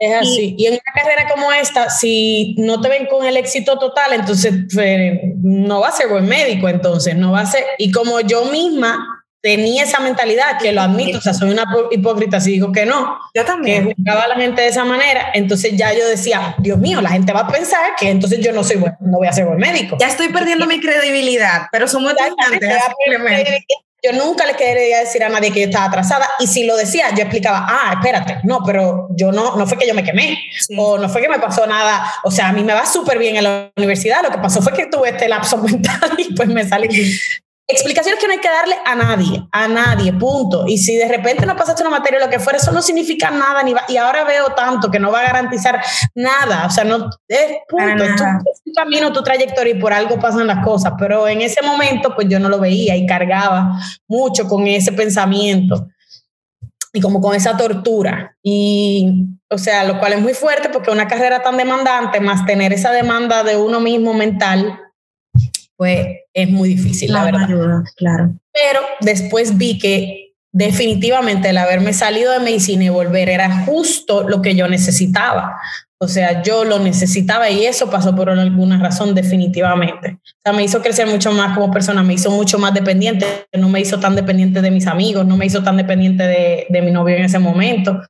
[0.00, 0.54] es así.
[0.58, 4.54] Y, en una carrera como esta, si no te ven con el éxito total, entonces
[4.74, 7.64] pues, no va a ser buen médico, entonces no va a ser.
[7.78, 9.06] Y como yo misma
[9.42, 13.18] tenía esa mentalidad, que lo admito, o sea, soy una hipócrita si digo que no.
[13.34, 13.88] Yo también.
[13.88, 17.10] Que juzgaba a la gente de esa manera, entonces ya yo decía, Dios mío, la
[17.10, 19.58] gente va a pensar que entonces yo no soy bueno, no voy a ser buen
[19.58, 19.98] médico.
[20.00, 22.70] Ya estoy perdiendo mi credibilidad, pero somos estudiantes.
[24.02, 27.10] Yo nunca le quería decir a nadie que yo estaba atrasada y si lo decía,
[27.14, 30.38] yo explicaba, ah, espérate, no, pero yo no, no fue que yo me quemé
[30.76, 33.36] o no fue que me pasó nada, o sea, a mí me va súper bien
[33.36, 36.66] en la universidad, lo que pasó fue que tuve este lapso mental y pues me
[36.66, 36.88] salí
[37.70, 40.64] explicaciones que no hay que darle a nadie, a nadie, punto.
[40.66, 43.30] Y si de repente no pasaste una materia o lo que fuera, eso no significa
[43.30, 45.82] nada, ni y ahora veo tanto que no va a garantizar
[46.14, 50.46] nada, o sea, no es punto, es tu, camino, tu trayectoria y por algo pasan
[50.46, 53.78] las cosas, pero en ese momento pues yo no lo veía y cargaba
[54.08, 55.86] mucho con ese pensamiento
[56.92, 58.36] y como con esa tortura.
[58.42, 62.72] Y, o sea, lo cual es muy fuerte porque una carrera tan demandante, más tener
[62.72, 64.78] esa demanda de uno mismo mental,
[65.80, 67.48] pues es muy difícil, la, verdad.
[67.96, 68.34] claro.
[68.52, 74.42] Pero después vi que definitivamente el haberme salido de medicina y volver era justo lo
[74.42, 75.58] que yo necesitaba.
[75.98, 80.18] O sea, yo lo necesitaba y eso pasó por alguna razón definitivamente.
[80.22, 83.70] O sea, me hizo crecer mucho más como persona, me hizo mucho más dependiente, no
[83.70, 86.90] me hizo tan dependiente de mis amigos, no me hizo tan dependiente de, de mi
[86.90, 88.02] novio en ese momento.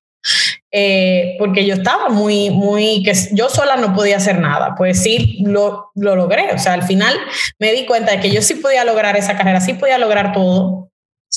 [0.73, 5.43] Eh, porque yo estaba muy, muy, que yo sola no podía hacer nada, pues sí,
[5.45, 7.13] lo, lo logré, o sea, al final
[7.59, 10.91] me di cuenta de que yo sí podía lograr esa carrera, sí podía lograr todo,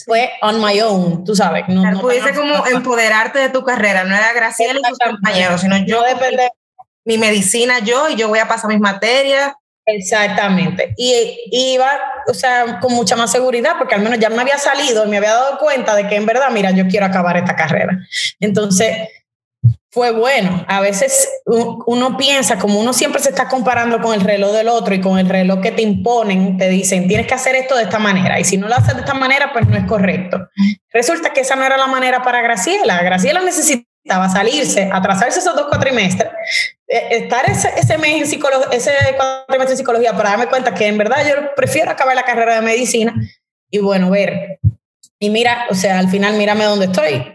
[0.06, 1.68] fue on my own, tú sabes.
[1.68, 5.78] No, no pudiste como empoderarte de tu carrera, no era Graciela y tus compañeros, sino
[5.86, 6.52] yo, depende
[7.06, 9.54] mi medicina yo y yo voy a pasar mis materias.
[9.86, 10.94] Exactamente.
[10.96, 11.14] Y,
[11.52, 11.90] y, iba,
[12.28, 15.18] o sea, con mucha más seguridad, porque al menos ya me había salido y me
[15.18, 18.00] había dado cuenta de que en verdad, mira, yo quiero acabar esta carrera.
[18.40, 19.10] Entonces,
[19.94, 20.66] fue bueno.
[20.68, 24.96] A veces uno piensa, como uno siempre se está comparando con el reloj del otro
[24.96, 28.00] y con el reloj que te imponen, te dicen, tienes que hacer esto de esta
[28.00, 28.40] manera.
[28.40, 30.50] Y si no lo haces de esta manera, pues no es correcto.
[30.92, 33.04] Resulta que esa no era la manera para Graciela.
[33.04, 36.32] Graciela necesitaba salirse, atrasarse esos dos cuatrimestres,
[36.88, 40.88] eh, estar ese, ese mes en psicología, ese cuatrimestre en psicología para darme cuenta que
[40.88, 43.14] en verdad yo prefiero acabar la carrera de medicina
[43.70, 44.60] y bueno, ver
[45.24, 47.34] y mira, o sea, al final mírame dónde estoy.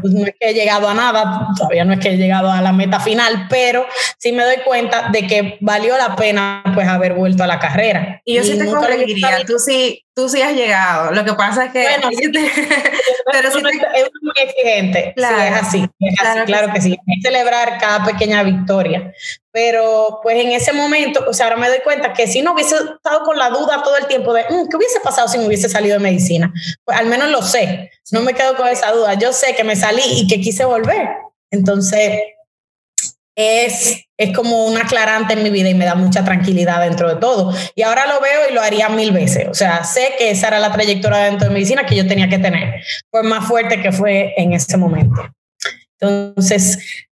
[0.00, 2.60] Pues no es que he llegado a nada, todavía no es que he llegado a
[2.60, 3.86] la meta final, pero
[4.18, 8.22] sí me doy cuenta de que valió la pena pues haber vuelto a la carrera.
[8.24, 11.10] Y yo sí te corregiría, tú sí, tú sí has llegado.
[11.10, 11.82] Lo que pasa es que...
[11.82, 12.08] Bueno,
[13.32, 13.58] pero sí
[13.96, 15.12] es muy exigente.
[15.16, 15.88] Claro, es así,
[16.46, 16.90] claro, que, sí.
[16.90, 19.12] Hay que celebrar cada pequeña victoria.
[19.54, 22.74] Pero pues en ese momento, o sea, ahora me doy cuenta que si no hubiese
[22.74, 25.68] estado con la duda todo el tiempo de, mm, ¿qué hubiese pasado si me hubiese
[25.68, 26.52] salido de medicina?
[26.84, 29.14] Pues al menos lo sé, no me quedo con esa duda.
[29.14, 31.08] Yo sé que me salí y que quise volver.
[31.52, 32.18] Entonces,
[33.36, 37.20] es, es como un aclarante en mi vida y me da mucha tranquilidad dentro de
[37.20, 37.54] todo.
[37.76, 39.46] Y ahora lo veo y lo haría mil veces.
[39.48, 42.38] O sea, sé que esa era la trayectoria dentro de medicina que yo tenía que
[42.38, 45.30] tener, por más fuerte que fue en ese momento.
[46.00, 47.06] Entonces,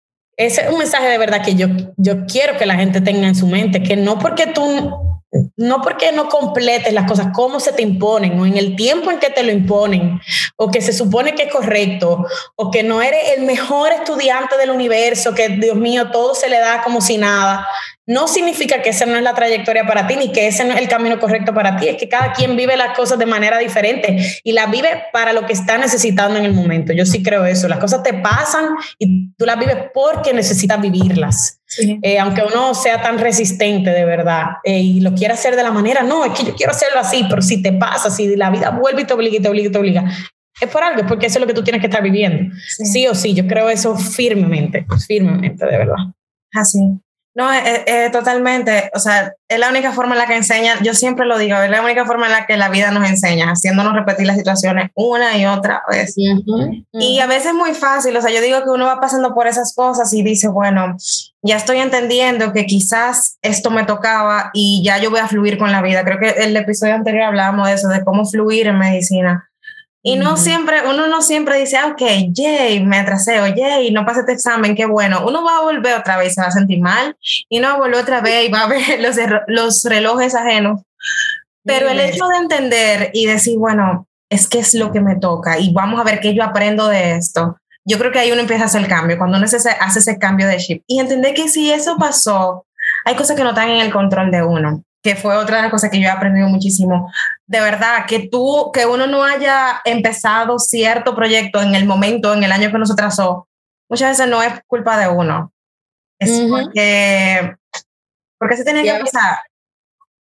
[0.45, 3.35] ese es un mensaje de verdad que yo, yo quiero que la gente tenga en
[3.35, 5.10] su mente, que no porque tú
[5.55, 9.19] no porque no completes las cosas como se te imponen o en el tiempo en
[9.19, 10.19] que te lo imponen
[10.57, 14.71] o que se supone que es correcto o que no eres el mejor estudiante del
[14.71, 17.67] universo, que Dios mío, todo se le da como si nada
[18.07, 20.81] no significa que esa no es la trayectoria para ti, ni que ese no es
[20.81, 21.87] el camino correcto para ti.
[21.87, 25.45] Es que cada quien vive las cosas de manera diferente y las vive para lo
[25.45, 26.91] que está necesitando en el momento.
[26.93, 27.67] Yo sí creo eso.
[27.67, 28.65] Las cosas te pasan
[28.99, 31.60] y tú las vives porque necesitas vivirlas.
[32.01, 35.71] Eh, aunque uno sea tan resistente de verdad eh, y lo quiera hacer de la
[35.71, 38.71] manera, no, es que yo quiero hacerlo así, pero si te pasa, si la vida
[38.71, 40.11] vuelve y te obliga y te obliga y te obliga,
[40.59, 42.53] es por algo, es porque eso es lo que tú tienes que estar viviendo.
[42.67, 45.95] Sí, sí o sí, yo creo eso firmemente, firmemente, de verdad.
[46.53, 46.79] Así.
[47.33, 48.91] No, eh, eh, totalmente.
[48.93, 51.69] O sea, es la única forma en la que enseña, yo siempre lo digo, es
[51.69, 55.37] la única forma en la que la vida nos enseña, haciéndonos repetir las situaciones una
[55.37, 56.13] y otra vez.
[56.91, 59.47] Y a veces es muy fácil, o sea, yo digo que uno va pasando por
[59.47, 60.97] esas cosas y dice, bueno,
[61.41, 65.71] ya estoy entendiendo que quizás esto me tocaba y ya yo voy a fluir con
[65.71, 66.03] la vida.
[66.03, 69.50] Creo que el episodio anterior hablábamos de eso, de cómo fluir en medicina.
[70.03, 74.03] Y no siempre, uno no siempre dice, ah, ok, yay, me atrasé, o yay, no
[74.03, 75.23] pasé este examen, qué bueno.
[75.27, 77.15] Uno va a volver otra vez, se va a sentir mal,
[77.49, 79.15] y no va a volver otra vez y va a ver los,
[79.47, 80.81] los relojes ajenos.
[81.63, 85.59] Pero el hecho de entender y decir, bueno, es que es lo que me toca
[85.59, 87.57] y vamos a ver qué yo aprendo de esto.
[87.85, 89.99] Yo creo que ahí uno empieza a hacer el cambio, cuando uno hace ese, hace
[89.99, 90.83] ese cambio de chip.
[90.87, 92.65] Y entender que si eso pasó,
[93.05, 95.71] hay cosas que no están en el control de uno que fue otra de las
[95.71, 97.11] cosas que yo he aprendido muchísimo.
[97.47, 102.43] De verdad, que tú, que uno no haya empezado cierto proyecto en el momento, en
[102.43, 103.47] el año que nos trazó,
[103.89, 105.51] muchas veces no es culpa de uno.
[106.19, 107.55] Es porque,
[108.37, 109.39] porque se tenía que pasar.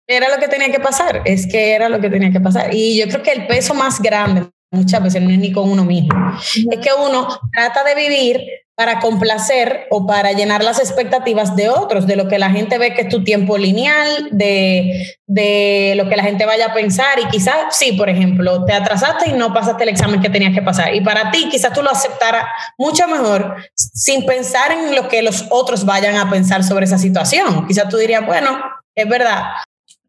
[0.06, 2.72] Era lo que tenía que pasar, es que era lo que tenía que pasar.
[2.72, 5.84] Y yo creo que el peso más grande muchas veces no es ni con uno
[5.84, 8.40] mismo, es que uno trata de vivir
[8.78, 12.94] para complacer o para llenar las expectativas de otros, de lo que la gente ve
[12.94, 17.26] que es tu tiempo lineal, de, de lo que la gente vaya a pensar y
[17.26, 20.94] quizás, sí, por ejemplo, te atrasaste y no pasaste el examen que tenías que pasar.
[20.94, 22.44] Y para ti quizás tú lo aceptaras
[22.78, 27.66] mucho mejor sin pensar en lo que los otros vayan a pensar sobre esa situación.
[27.66, 28.60] Quizás tú dirías, bueno,
[28.94, 29.42] es verdad.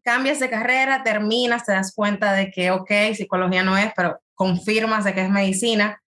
[0.04, 5.02] Cambias de carrera, terminas, te das cuenta de que, ok, psicología no es, pero confirmas
[5.02, 5.99] de que es medicina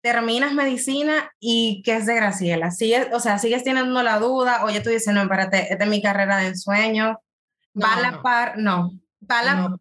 [0.00, 2.70] terminas medicina y qué es de Graciela.
[2.70, 6.02] Sigues, o sea, sigues teniendo la duda, oye, tú dices, no, espérate, esta es mi
[6.02, 7.20] carrera de ensueño,
[7.80, 8.92] va a la par, no,
[9.30, 9.76] va la...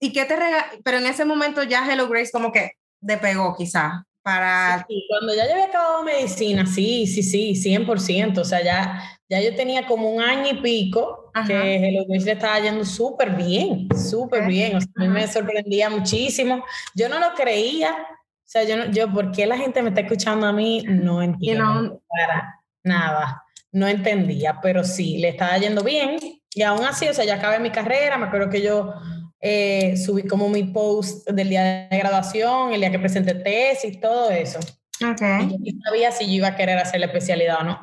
[0.00, 4.04] ¿Y qué te rega Pero en ese momento ya Hello Grace como que despegó quizá
[4.22, 4.84] para...
[4.88, 9.40] Sí, cuando ya yo había acabado medicina, sí, sí, sí, 100%, o sea, ya, ya
[9.40, 13.88] yo tenía como un año y pico que Hello Grace le estaba yendo súper bien,
[13.96, 18.17] súper bien, o sea, a mí me sorprendía muchísimo, yo no lo creía, o
[18.50, 20.82] sea, yo, yo, ¿por qué la gente me está escuchando a mí?
[20.88, 23.44] No entiendo para nada.
[23.72, 26.18] No entendía, pero sí, le estaba yendo bien.
[26.54, 28.16] Y aún así, o sea, ya acabé mi carrera.
[28.16, 28.94] Me acuerdo que yo
[29.40, 34.30] eh, subí como mi post del día de graduación, el día que presenté tesis, todo
[34.30, 34.58] eso.
[34.96, 35.56] Okay.
[35.60, 37.80] Y yo no sabía si yo iba a querer hacer la especialidad o no.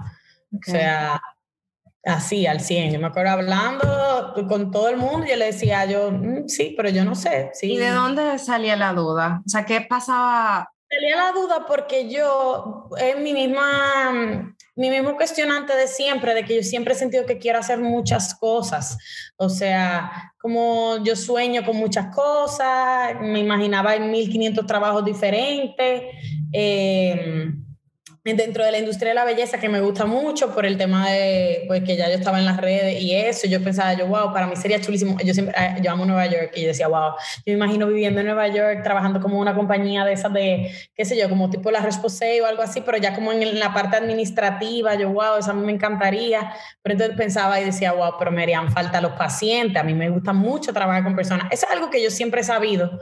[0.52, 1.22] O sea,
[2.06, 2.94] así, al 100.
[2.94, 6.90] Yo me acuerdo hablando con todo el mundo, yo le decía yo, mm, sí, pero
[6.90, 7.50] yo no sé.
[7.54, 7.74] Sí.
[7.74, 9.42] ¿Y de dónde salía la duda?
[9.46, 10.70] O sea, ¿qué pasaba?
[10.88, 16.58] Salía la duda porque yo, es mi misma, mi mismo cuestionante de siempre, de que
[16.58, 18.98] yo siempre he sentido que quiero hacer muchas cosas.
[19.36, 26.04] O sea, como yo sueño con muchas cosas, me imaginaba en 1500 trabajos diferentes.
[26.54, 27.52] Eh,
[28.34, 31.64] dentro de la industria de la belleza que me gusta mucho por el tema de
[31.68, 34.48] pues que ya yo estaba en las redes y eso yo pensaba yo wow para
[34.48, 37.44] mí sería chulísimo yo siempre ah, yo amo Nueva York y yo decía wow yo
[37.46, 41.16] me imagino viviendo en Nueva York trabajando como una compañía de esas de qué sé
[41.16, 44.96] yo como tipo la Resposé o algo así pero ya como en la parte administrativa
[44.96, 48.42] yo wow eso a mí me encantaría pero entonces pensaba y decía wow pero me
[48.42, 51.92] harían falta los pacientes a mí me gusta mucho trabajar con personas eso es algo
[51.92, 53.00] que yo siempre he sabido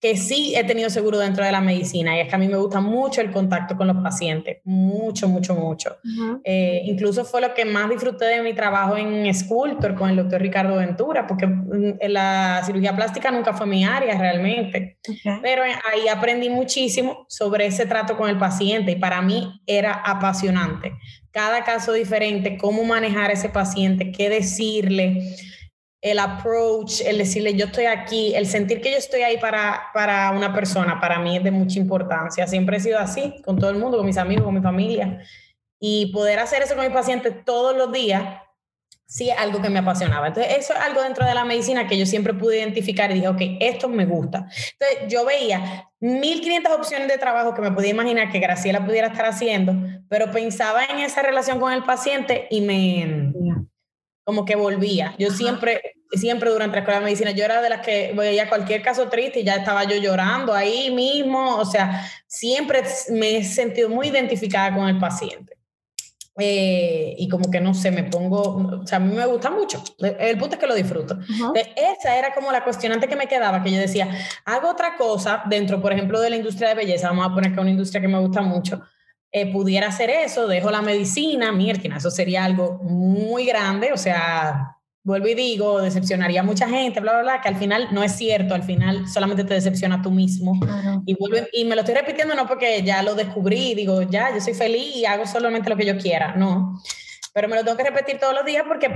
[0.00, 2.58] que sí he tenido seguro dentro de la medicina y es que a mí me
[2.58, 5.96] gusta mucho el contacto con los pacientes, mucho, mucho, mucho.
[6.44, 10.42] Eh, incluso fue lo que más disfruté de mi trabajo en Sculptor con el doctor
[10.42, 14.98] Ricardo Ventura, porque mm, la cirugía plástica nunca fue mi área realmente,
[15.42, 20.92] pero ahí aprendí muchísimo sobre ese trato con el paciente y para mí era apasionante.
[21.30, 25.36] Cada caso diferente, cómo manejar a ese paciente, qué decirle
[26.00, 30.30] el approach, el decirle yo estoy aquí, el sentir que yo estoy ahí para, para
[30.30, 32.46] una persona, para mí es de mucha importancia.
[32.46, 35.20] Siempre he sido así, con todo el mundo, con mis amigos, con mi familia.
[35.80, 38.40] Y poder hacer eso con mis pacientes todos los días,
[39.06, 40.28] sí es algo que me apasionaba.
[40.28, 43.28] Entonces, eso es algo dentro de la medicina que yo siempre pude identificar y dije,
[43.28, 44.48] ok, esto me gusta.
[44.78, 49.26] Entonces, yo veía 1500 opciones de trabajo que me podía imaginar que Graciela pudiera estar
[49.26, 49.74] haciendo,
[50.08, 53.32] pero pensaba en esa relación con el paciente y me
[54.26, 55.14] como que volvía.
[55.20, 58.82] Yo siempre, siempre durante la escuela de medicina, yo era de las que veía cualquier
[58.82, 61.56] caso triste y ya estaba yo llorando ahí mismo.
[61.56, 65.56] O sea, siempre me he sentido muy identificada con el paciente.
[66.38, 69.80] Eh, y como que no sé, me pongo, o sea, a mí me gusta mucho.
[70.00, 71.16] El punto es que lo disfruto.
[71.76, 74.10] esa era como la cuestionante que me quedaba, que yo decía,
[74.44, 77.60] hago otra cosa dentro, por ejemplo, de la industria de belleza, vamos a poner que
[77.60, 78.82] una industria que me gusta mucho
[79.38, 84.78] eh, pudiera hacer eso, dejo la medicina, mierda, eso sería algo muy grande, o sea,
[85.04, 88.12] vuelvo y digo, decepcionaría a mucha gente, bla, bla, bla, que al final no es
[88.12, 90.58] cierto, al final solamente te decepciona tú mismo.
[91.04, 94.40] Y, vuelvo, y me lo estoy repitiendo no porque ya lo descubrí, digo, ya, yo
[94.40, 96.80] soy feliz y hago solamente lo que yo quiera, no.
[97.34, 98.88] pero me lo tengo que repetir todos los días porque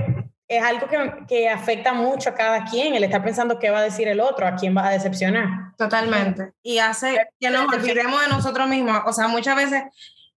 [0.49, 3.83] es algo que, que, afecta mucho a cada quien, el estar pensando qué va a
[3.83, 5.77] decir el otro, a quién va a decepcionar.
[5.77, 6.55] Totalmente.
[6.63, 9.03] Y hace que nos olvidemos de nosotros mismos.
[9.05, 9.83] O sea, muchas veces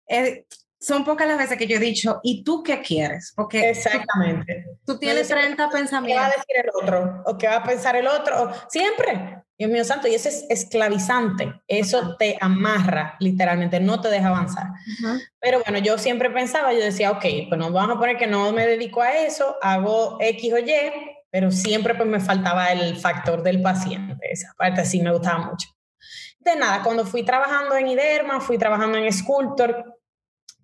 [0.07, 0.45] eh,
[0.83, 3.31] son pocas las veces que yo he dicho, ¿y tú qué quieres?
[3.35, 4.65] Porque Exactamente.
[4.85, 6.07] Tú, tienes 30 pensamientos.
[6.07, 7.23] ¿Qué va a decir el otro?
[7.25, 8.51] ¿O qué va a pensar el otro?
[8.67, 9.43] Siempre.
[9.57, 14.67] Dios mío santo, y eso es esclavizante, eso te amarra literalmente, no te deja avanzar.
[15.39, 18.51] Pero bueno, yo siempre pensaba, yo decía, ok, pues nos vamos a poner que no
[18.51, 20.91] me dedico a eso, hago X o Y,
[21.29, 25.69] pero siempre pues me faltaba el factor del paciente, esa parte sí me gustaba mucho.
[26.43, 29.97] De nada, cuando fui trabajando en IDERMA, fui trabajando en Sculptor,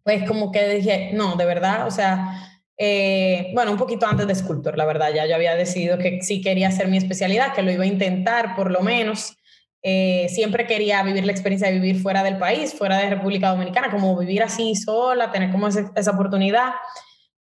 [0.04, 4.36] pues como que dije, no, de verdad, o sea, eh, bueno, un poquito antes de
[4.36, 7.72] Sculptor, la verdad, ya yo había decidido que sí quería hacer mi especialidad, que lo
[7.72, 9.38] iba a intentar por lo menos.
[9.82, 13.90] Eh, siempre quería vivir la experiencia de vivir fuera del país, fuera de República Dominicana,
[13.90, 16.72] como vivir así sola, tener como esa, oportunidad.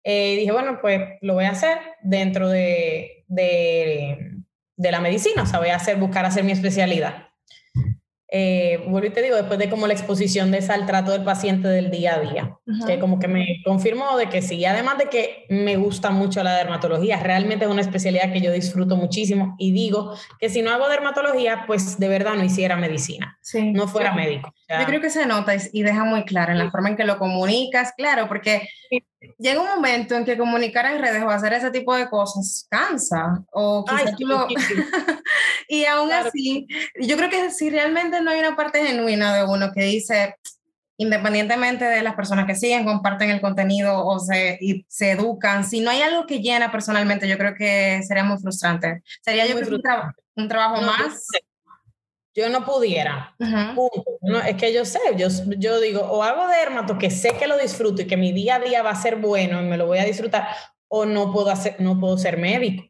[0.04, 4.32] Eh, dije, bueno, pues lo voy a hacer dentro de, de,
[4.76, 7.25] de, la medicina, o sea, voy a hacer, buscar hacer mi especialidad
[8.28, 11.22] eh, vuelvo y te digo, después de como la exposición de esa al trato del
[11.22, 15.08] paciente del día a día, que como que me confirmó de que sí, además de
[15.08, 19.70] que me gusta mucho la dermatología, realmente es una especialidad que yo disfruto muchísimo y
[19.70, 23.38] digo que si no hago dermatología, pues de verdad no hiciera medicina,
[23.72, 24.52] no fuera médico.
[24.68, 27.18] yo creo que se nota y deja muy claro en la forma en que lo
[27.18, 28.68] comunicas, claro, porque
[29.38, 33.44] llega un momento en que comunicar en redes o hacer ese tipo de cosas cansa
[33.52, 34.46] o quizás tú lo...
[35.68, 36.66] y aún así,
[37.00, 40.36] yo creo que si realmente no hay una parte genuina de uno que dice,
[40.98, 45.80] independientemente de las personas que siguen, comparten el contenido o se, y se educan, si
[45.80, 49.02] no hay algo que llena personalmente, yo creo que sería muy frustrante.
[49.22, 49.78] Sería yo creo
[50.36, 51.26] un, trabajo más
[52.36, 53.34] yo no pudiera.
[54.20, 55.28] No, es que yo sé, yo,
[55.58, 58.60] yo digo, o hago dermato que sé que lo disfruto y que mi día a
[58.60, 60.48] día va a ser bueno y me lo voy a disfrutar,
[60.88, 62.84] o no puedo, hacer, no puedo ser médico.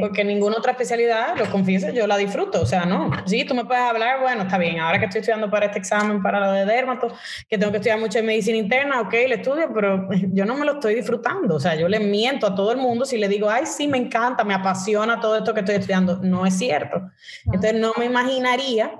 [0.00, 2.60] Porque ninguna otra especialidad, lo confieso, yo la disfruto.
[2.62, 3.10] O sea, no.
[3.26, 4.78] Sí, tú me puedes hablar, bueno, está bien.
[4.78, 7.08] Ahora que estoy estudiando para este examen, para lo de dermato,
[7.48, 10.64] que tengo que estudiar mucho en medicina interna, ok, le estudio, pero yo no me
[10.64, 11.56] lo estoy disfrutando.
[11.56, 13.98] O sea, yo le miento a todo el mundo si le digo, ay, sí, me
[13.98, 16.20] encanta, me apasiona todo esto que estoy estudiando.
[16.22, 17.10] No es cierto.
[17.46, 18.92] Entonces, no me imaginaría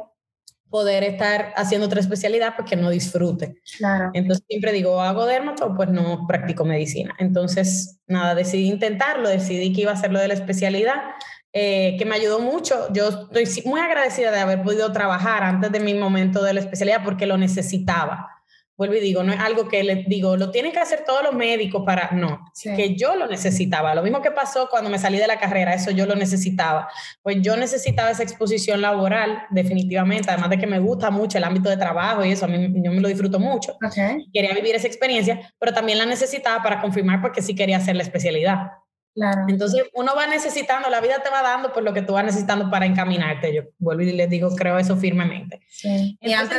[0.72, 3.54] poder estar haciendo otra especialidad porque no disfrute.
[3.76, 4.10] Claro.
[4.14, 7.14] Entonces siempre digo, hago dermato, pues no practico medicina.
[7.18, 10.96] Entonces, nada, decidí intentarlo, decidí que iba a hacer lo de la especialidad,
[11.52, 12.90] eh, que me ayudó mucho.
[12.94, 17.04] Yo estoy muy agradecida de haber podido trabajar antes de mi momento de la especialidad
[17.04, 18.31] porque lo necesitaba
[18.82, 21.34] vuelvo y digo, no es algo que les digo, lo tienen que hacer todos los
[21.34, 23.94] médicos para, no, que yo lo necesitaba.
[23.94, 26.88] Lo mismo que pasó cuando me salí de la carrera, eso yo lo necesitaba.
[27.22, 31.70] Pues yo necesitaba esa exposición laboral, definitivamente, además de que me gusta mucho el ámbito
[31.70, 33.76] de trabajo y eso, a mí yo me lo disfruto mucho.
[34.32, 38.02] Quería vivir esa experiencia, pero también la necesitaba para confirmar porque sí quería hacer la
[38.02, 38.72] especialidad.
[39.14, 39.42] Claro.
[39.48, 42.70] Entonces uno va necesitando, la vida te va dando por lo que tú vas necesitando
[42.70, 43.54] para encaminarte.
[43.54, 45.60] Yo vuelvo y les digo, creo eso firmemente.
[45.68, 46.18] Sí.
[46.20, 46.58] y antes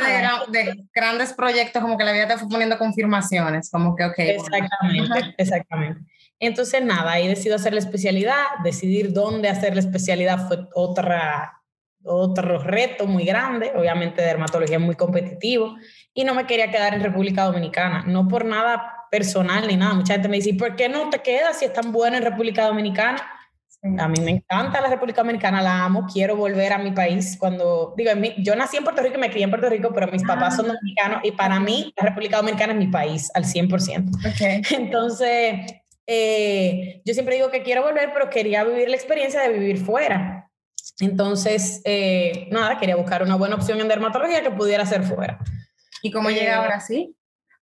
[0.51, 4.20] de, grandes proyectos, como que la vida te fue poniendo confirmaciones, como que, ok.
[4.20, 6.01] Exactamente, exactamente.
[6.39, 11.62] Entonces nada, ahí decido hacer la especialidad, decidir dónde hacer la especialidad fue otra,
[12.04, 15.76] otro reto muy grande, obviamente dermatología es muy competitivo
[16.14, 19.93] y no me quería quedar en República Dominicana, no por nada personal ni nada.
[19.93, 22.66] Mucha gente me dice, ¿por qué no te quedas si es tan bueno en República
[22.66, 23.22] Dominicana?
[23.99, 27.38] A mí me encanta la República Dominicana, la amo, quiero volver a mi país.
[27.39, 28.09] Cuando digo,
[28.39, 30.66] yo nací en Puerto Rico y me crié en Puerto Rico, pero mis papás son
[30.66, 30.74] ah.
[30.74, 34.34] dominicanos y para mí la República Dominicana es mi país al 100%.
[34.34, 34.61] Okay.
[34.72, 35.59] Entonces,
[36.07, 40.49] eh, yo siempre digo que quiero volver, pero quería vivir la experiencia de vivir fuera.
[41.01, 45.38] Entonces, eh, nada, quería buscar una buena opción en dermatología que pudiera ser fuera.
[46.01, 47.16] ¿Y cómo llega ahora sí?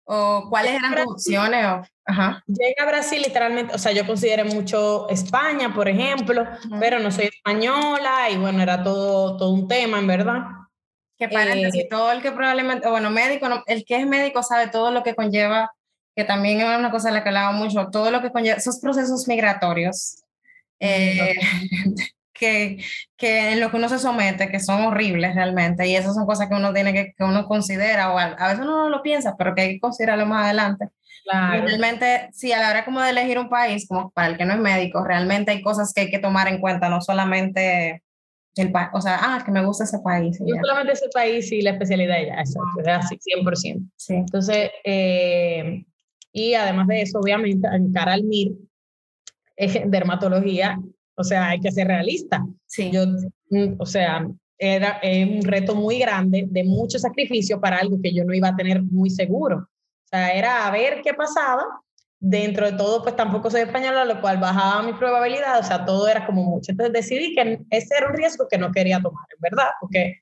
[0.04, 1.66] ¿O cuáles eran tus opciones?
[2.04, 2.42] Ajá.
[2.46, 6.44] Llega a Brasil literalmente, o sea, yo consideré mucho España, por ejemplo,
[6.80, 10.42] pero no soy española y bueno, era todo, todo un tema, en verdad.
[11.16, 14.90] Que paréntesis, eh, todo el que probablemente, bueno, médico, el que es médico sabe todo
[14.90, 15.70] lo que conlleva,
[16.16, 18.80] que también es una cosa de la que hablaba mucho, todo lo que conlleva, esos
[18.80, 20.24] procesos migratorios.
[20.80, 21.34] Eh,
[22.40, 22.82] que,
[23.16, 26.48] que en lo que uno se somete, que son horribles realmente, y esas son cosas
[26.48, 29.54] que uno tiene que, que uno considera, o a, veces uno no lo piensa, pero
[29.54, 30.88] que hay que considerarlo más adelante.
[31.22, 31.66] Claro.
[31.66, 34.54] realmente, sí, a la hora como de elegir un país, como para el que no
[34.54, 38.02] es médico, realmente hay cosas que hay que tomar en cuenta, no solamente
[38.56, 40.40] el país, o sea, ah, que me gusta ese país.
[40.40, 43.90] No solamente ese país y la especialidad ya, eso, es así, 100%.
[43.96, 44.14] Sí.
[44.14, 45.84] Entonces, eh,
[46.32, 48.56] y además de eso, obviamente, en cara al MIR,
[49.86, 50.78] dermatología
[51.20, 52.44] o sea, hay que ser realista.
[52.66, 52.90] Sí.
[52.90, 53.04] Yo,
[53.50, 54.26] mm, o sea,
[54.58, 58.56] era un reto muy grande, de mucho sacrificio para algo que yo no iba a
[58.56, 59.56] tener muy seguro.
[59.58, 61.64] O sea, era a ver qué pasaba
[62.18, 66.08] dentro de todo, pues tampoco soy española, lo cual bajaba mi probabilidad, o sea, todo
[66.08, 66.72] era como mucho.
[66.72, 69.68] Entonces decidí que ese era un riesgo que no quería tomar, ¿verdad?
[69.80, 70.20] Porque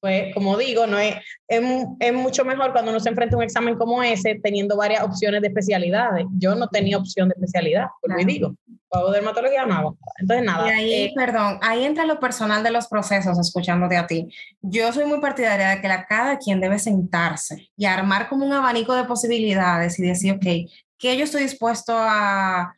[0.00, 3.76] pues como digo, no es, es, mucho mejor cuando uno se enfrenta a un examen
[3.76, 6.26] como ese teniendo varias opciones de especialidades.
[6.38, 8.26] Yo no tenía opción de especialidad, por claro.
[8.26, 8.54] digo,
[8.90, 10.66] hago dermatología, no hago Entonces, nada.
[10.66, 14.28] Y ahí, eh, perdón, ahí entra lo personal de los procesos, escuchándote a ti.
[14.62, 18.52] Yo soy muy partidaria de que la, cada quien debe sentarse y armar como un
[18.52, 22.74] abanico de posibilidades y decir, ok, ¿qué yo estoy dispuesto a,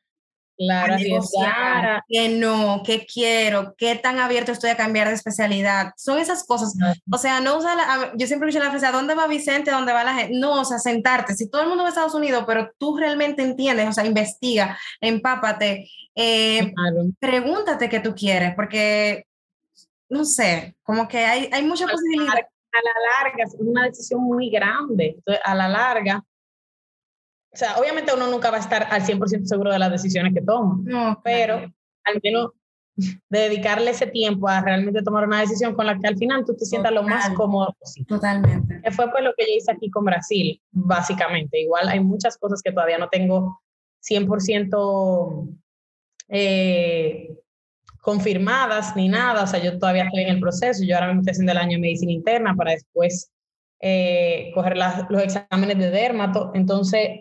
[0.64, 5.92] Claro, negociar, que no, qué quiero, qué tan abierto estoy a cambiar de especialidad.
[5.96, 6.74] Son esas cosas.
[7.10, 9.70] O sea, no usa la, yo siempre dicho la frase, ¿a dónde va Vicente?
[9.70, 10.38] ¿A dónde va la gente?
[10.38, 11.34] No, o sea, sentarte.
[11.34, 14.78] Si todo el mundo va a Estados Unidos, pero tú realmente entiendes, o sea, investiga,
[15.00, 16.72] empápate, eh,
[17.18, 19.26] pregúntate qué tú quieres, porque,
[20.08, 22.34] no sé, como que hay, hay mucha posibilidad.
[22.74, 25.16] A la larga, es una decisión muy grande.
[25.16, 26.24] Entonces, a la larga,
[27.52, 30.40] o sea, obviamente uno nunca va a estar al 100% seguro de las decisiones que
[30.40, 32.50] toma, no, pero al menos
[33.28, 36.64] dedicarle ese tiempo a realmente tomar una decisión con la que al final tú te
[36.64, 38.06] sientas lo más cómodo posible.
[38.06, 38.80] Totalmente.
[38.82, 41.60] Que fue pues lo que yo hice aquí con Brasil, básicamente.
[41.60, 43.60] Igual hay muchas cosas que todavía no tengo
[44.02, 45.58] 100%
[46.28, 47.34] eh,
[48.00, 51.32] confirmadas ni nada, o sea, yo todavía estoy en el proceso, yo ahora mismo estoy
[51.32, 53.30] haciendo el año de medicina interna para después
[53.80, 57.20] eh, coger los exámenes de dermato, entonces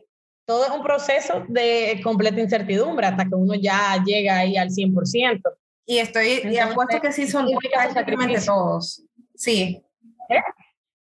[0.52, 5.42] todo es un proceso de completa incertidumbre hasta que uno ya llega ahí al 100%.
[5.86, 7.48] Y estoy, y apuesto que sí son
[7.82, 9.02] prácticamente todos.
[9.34, 9.82] Sí.
[10.30, 10.42] ¿Eh?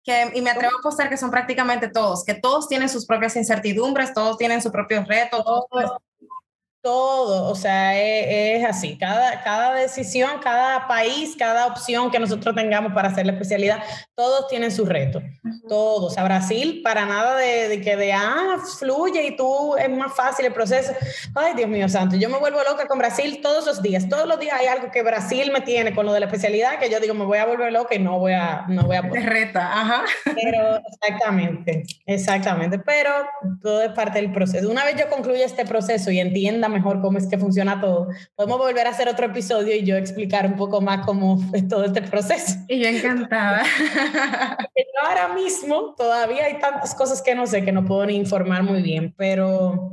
[0.03, 3.37] Que, y me atrevo a apostar que son prácticamente todos, que todos tienen sus propias
[3.37, 5.41] incertidumbres, todos tienen sus propios retos.
[5.45, 5.65] Todos,
[6.87, 8.97] todo, o sea, es, así.
[8.97, 13.83] Cada, cada decisión, cada país, cada opción que nosotros tengamos para hacer la especialidad,
[14.15, 15.21] todos tienen su reto.
[15.67, 16.13] Todos.
[16.13, 20.45] O sea, Brasil, para nada de, que de, ah, fluye y tú es más fácil
[20.45, 20.93] el proceso.
[21.35, 24.07] Ay, Dios mío santo, yo me vuelvo loca con Brasil todos los días.
[24.07, 26.89] Todos los días hay algo que Brasil me tiene con lo de la especialidad que
[26.89, 29.19] yo digo, me voy a volver loca y no voy a, no voy a Te
[29.19, 30.05] reta, ajá.
[30.23, 32.79] Pero, exactamente, exactamente.
[32.79, 33.11] Pero
[33.61, 34.69] todo es parte del proceso.
[34.69, 38.07] Una vez yo concluya este proceso y entienda mejor cómo es que funciona todo.
[38.35, 41.85] Podemos volver a hacer otro episodio y yo explicar un poco más cómo es todo
[41.85, 42.53] este proceso.
[42.67, 43.63] Y yo encantada.
[44.75, 48.63] yo ahora mismo todavía hay tantas cosas que no sé, que no puedo ni informar
[48.63, 49.91] muy bien, pero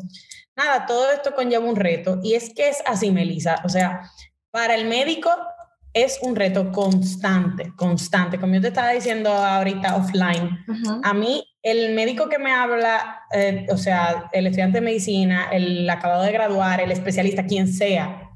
[0.56, 3.60] nada, todo esto conlleva un reto y es que es así, Melissa.
[3.64, 4.10] O sea,
[4.50, 5.30] para el médico
[5.92, 8.38] es un reto constante, constante.
[8.38, 10.58] Como yo te estaba diciendo ahorita offline,
[11.02, 15.88] a mí el médico que me habla, eh, o sea, el estudiante de medicina, el
[15.88, 18.30] acabado de graduar, el especialista, quien sea,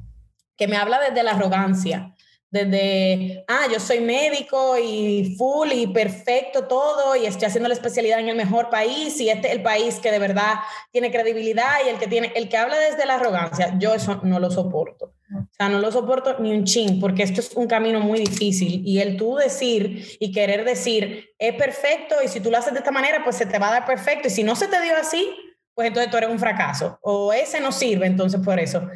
[0.56, 2.14] que me habla desde la arrogancia,
[2.50, 8.20] desde, ah, yo soy médico y full y perfecto todo y estoy haciendo la especialidad
[8.20, 10.54] en el mejor país y este es el país que de verdad
[10.90, 14.40] tiene credibilidad y el que tiene, el que habla desde la arrogancia, yo eso no
[14.40, 15.12] lo soporto.
[15.30, 18.80] O sea, no lo soporto ni un chin porque esto es un camino muy difícil
[18.86, 22.78] y el tú decir y querer decir es perfecto y si tú lo haces de
[22.78, 24.96] esta manera, pues se te va a dar perfecto y si no se te dio
[24.96, 25.36] así,
[25.74, 28.88] pues entonces tú eres un fracaso o ese no sirve, entonces por eso.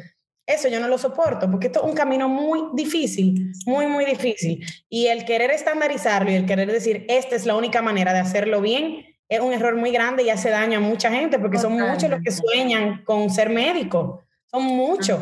[0.45, 4.65] Eso yo no lo soporto, porque esto es un camino muy difícil, muy, muy difícil.
[4.89, 8.59] Y el querer estandarizarlo y el querer decir, esta es la única manera de hacerlo
[8.59, 12.09] bien, es un error muy grande y hace daño a mucha gente, porque son muchos
[12.09, 14.21] los que sueñan con ser médico,
[14.51, 15.19] son muchos.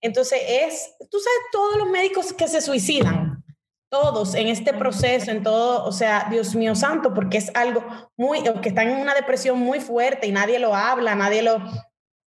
[0.00, 3.44] Entonces es, tú sabes, todos los médicos que se suicidan,
[3.88, 7.84] todos en este proceso, en todo, o sea, Dios mío santo, porque es algo
[8.16, 11.62] muy, que están en una depresión muy fuerte y nadie lo habla, nadie lo,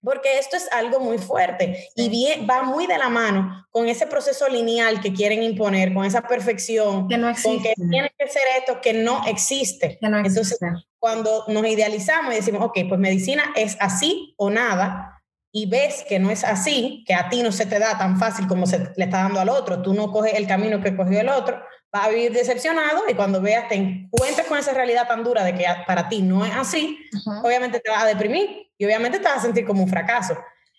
[0.07, 4.07] porque esto es algo muy fuerte y bien, va muy de la mano con ese
[4.07, 8.43] proceso lineal que quieren imponer, con esa perfección, que no con que tiene que ser
[8.57, 9.99] esto que no existe.
[10.01, 10.41] Que no existe.
[10.41, 16.05] Entonces, cuando nos idealizamos y decimos, ok, pues medicina es así o nada, y ves
[16.09, 18.79] que no es así, que a ti no se te da tan fácil como se
[18.79, 21.61] le está dando al otro, tú no coges el camino que cogió el otro,
[21.93, 25.55] vas a vivir decepcionado y cuando veas, te encuentres con esa realidad tan dura de
[25.55, 26.99] que para ti no es así,
[27.43, 30.37] obviamente te vas a deprimir y obviamente te vas a sentir como un fracaso.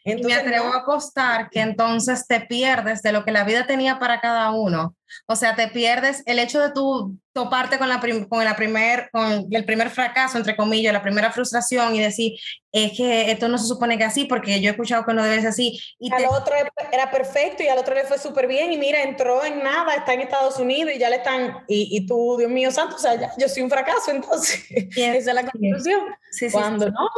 [0.08, 4.00] Entonces, me atrevo a apostar que entonces te pierdes de lo que la vida tenía
[4.00, 4.96] para cada uno.
[5.26, 8.00] O sea, te pierdes el hecho de tú toparte con, la
[8.30, 12.40] con, la primer, con el primer fracaso, entre comillas, la primera frustración y decir,
[12.72, 15.42] es que esto no se supone que así, porque yo he escuchado que no debe
[15.42, 15.80] ser así.
[16.00, 16.56] Y al otro
[16.92, 20.14] era perfecto y al otro le fue súper bien y mira, entró en nada, está
[20.14, 23.16] en Estados Unidos y ya le están, y, y tú, Dios mío santo, o sea,
[23.16, 26.02] ya, yo soy un fracaso, entonces, esa es la conclusión.
[26.32, 27.10] Sí, cuando no,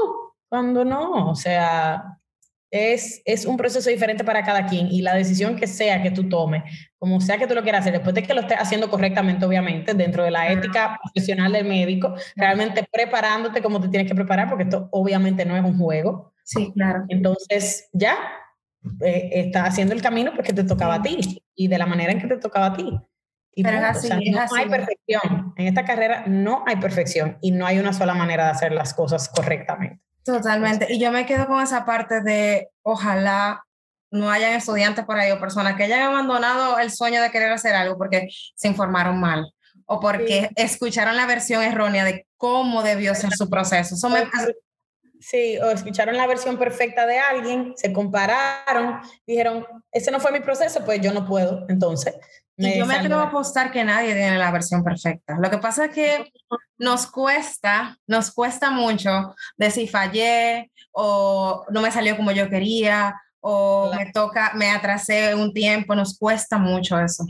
[0.50, 2.19] cuando no, o sea,
[2.72, 6.30] es, es un proceso diferente para cada quien y la decisión que sea que tú
[6.30, 6.64] tomes,
[6.98, 9.94] como sea que tú lo quieras hacer, después de que lo estés haciendo correctamente, obviamente,
[9.94, 14.64] dentro de la ética profesional del médico, realmente preparándote como te tienes que preparar, porque
[14.64, 16.34] esto obviamente no es un juego.
[16.44, 17.06] Sí, claro.
[17.10, 18.18] Entonces, ya
[19.02, 22.20] eh, está haciendo el camino porque te tocaba a ti y de la manera en
[22.20, 23.00] que te tocaba a ti.
[23.62, 25.54] Pero es así, no hay perfección.
[25.58, 28.94] En esta carrera no hay perfección y no hay una sola manera de hacer las
[28.94, 30.02] cosas correctamente.
[30.24, 30.88] Totalmente.
[30.90, 33.64] Y yo me quedo con esa parte de ojalá
[34.12, 37.76] no hayan estudiantes por ahí o personas que hayan abandonado el sueño de querer hacer
[37.76, 39.54] algo porque se informaron mal
[39.86, 43.96] o porque escucharon la versión errónea de cómo debió ser su proceso.
[43.96, 44.28] Eso me,
[45.20, 50.40] Sí, o escucharon la versión perfecta de alguien, se compararon, dijeron, ese no fue mi
[50.40, 51.66] proceso, pues yo no puedo.
[51.68, 52.16] Entonces,
[52.68, 55.38] y yo me atrevo a apostar que nadie tiene la versión perfecta.
[55.40, 56.32] Lo que pasa es que
[56.78, 63.92] nos cuesta, nos cuesta mucho decir fallé o no me salió como yo quería o
[63.96, 67.26] me toca, me atrasé un tiempo, nos cuesta mucho eso.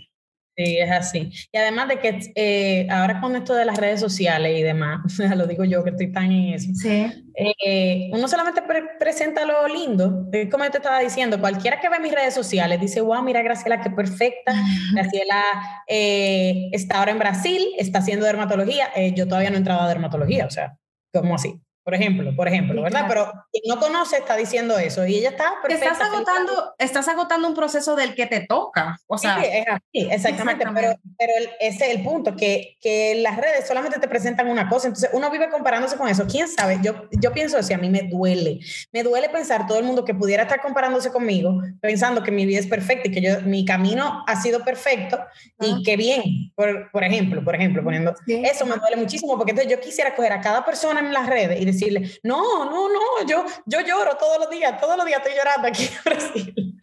[0.59, 1.31] Sí, es así.
[1.53, 4.99] Y además de que eh, ahora con esto de las redes sociales y demás,
[5.37, 7.07] lo digo yo que estoy tan en eso, sí.
[7.33, 8.61] Eh, uno solamente
[8.99, 13.23] presenta lo lindo, como te estaba diciendo, cualquiera que ve mis redes sociales dice, wow,
[13.23, 14.53] mira Graciela, qué perfecta,
[14.93, 15.41] Graciela
[15.87, 20.45] eh, está ahora en Brasil, está haciendo dermatología, yo todavía no he entrado a dermatología,
[20.45, 20.77] o sea,
[21.13, 21.57] ¿cómo así?
[21.89, 23.05] Por ejemplo, por ejemplo, ¿verdad?
[23.07, 25.93] Pero quien no conoce está diciendo eso y ella está perfecta.
[25.93, 29.41] Estás agotando, estás agotando un proceso del que te toca, o sea.
[29.41, 33.99] Sí, es así, exactamente, pero, pero ese es el punto, que, que las redes solamente
[33.99, 36.77] te presentan una cosa, entonces uno vive comparándose con eso, ¿quién sabe?
[36.83, 38.59] Yo, yo pienso así, a mí me duele,
[38.91, 42.59] me duele pensar todo el mundo que pudiera estar comparándose conmigo, pensando que mi vida
[42.59, 45.19] es perfecta y que yo, mi camino ha sido perfecto
[45.59, 49.73] y que bien, por, por ejemplo, por ejemplo, poniendo, eso me duele muchísimo porque entonces
[49.73, 53.27] yo quisiera coger a cada persona en las redes y decir, decirle, no, no, no,
[53.27, 56.79] yo, yo lloro todos los días, todos los días estoy llorando aquí en Brasil.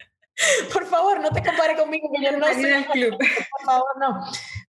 [0.71, 3.17] Por favor, no te compares conmigo, que yo no soy el club.
[3.51, 4.19] Por favor, no.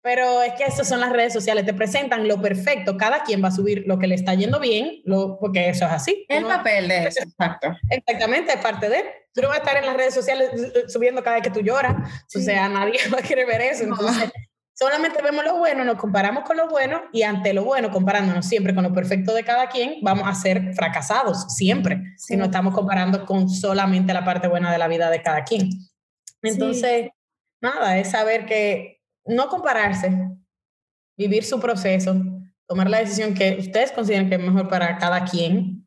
[0.01, 3.47] Pero es que esas son las redes sociales, te presentan lo perfecto, cada quien va
[3.47, 6.25] a subir lo que le está yendo bien, lo, porque eso es así.
[6.29, 7.75] El papel de eso, exacto.
[7.89, 9.03] Exactamente, es parte de.
[9.33, 11.49] Tú no vas a estar en las redes sociales eh, eh, subiendo cada vez que
[11.49, 11.95] tú lloras,
[12.35, 13.83] o sea, nadie va a querer ver eso.
[13.85, 14.31] Entonces,
[14.75, 18.75] solamente vemos lo bueno, nos comparamos con lo bueno y ante lo bueno, comparándonos siempre
[18.75, 23.25] con lo perfecto de cada quien, vamos a ser fracasados siempre, si no estamos comparando
[23.25, 25.69] con solamente la parte buena de la vida de cada quien.
[26.41, 27.09] Entonces,
[27.61, 30.11] nada, es saber que no compararse,
[31.17, 32.15] vivir su proceso,
[32.67, 35.84] tomar la decisión que ustedes consideren que es mejor para cada quien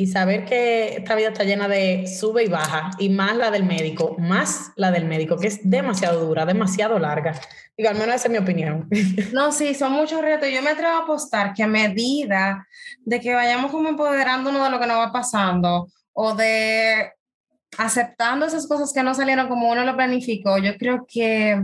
[0.00, 3.64] y saber que esta vida está llena de sube y baja, y más la del
[3.64, 7.38] médico, más la del médico, que es demasiado dura, demasiado larga.
[7.76, 8.88] Digo, al menos esa es mi opinión.
[9.34, 10.48] No, sí, son muchos retos.
[10.48, 12.66] Yo me atrevo a apostar que a medida
[13.00, 17.12] de que vayamos como empoderándonos de lo que nos va pasando o de
[17.76, 21.62] aceptando esas cosas que no salieron como uno lo planificó, yo creo que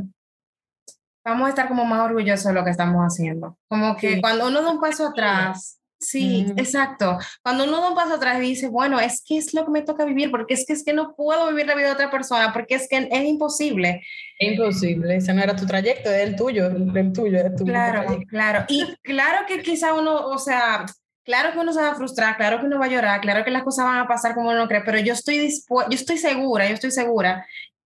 [1.25, 3.57] vamos a estar como más orgullosos de lo que estamos haciendo.
[3.67, 7.19] Como que cuando uno da un paso atrás Sí, exacto.
[7.43, 9.83] Cuando uno da un paso atrás y dice, bueno, es que es lo que me
[9.83, 12.53] toca vivir, porque es que es que no puedo vivir la vida de otra persona,
[12.53, 14.03] porque es que es imposible.
[14.39, 18.19] Es imposible, ese no era tu trayecto, es el tuyo, el tuyo, es tu Claro,
[18.29, 18.65] claro.
[18.69, 20.85] Y claro que quizá uno, o sea,
[21.25, 23.51] claro que uno se va a frustrar, claro que uno va a llorar, claro que
[23.51, 26.69] las cosas van a pasar como uno cree, pero yo estoy dispuesta, yo estoy segura,
[26.69, 27.47] yo estoy segura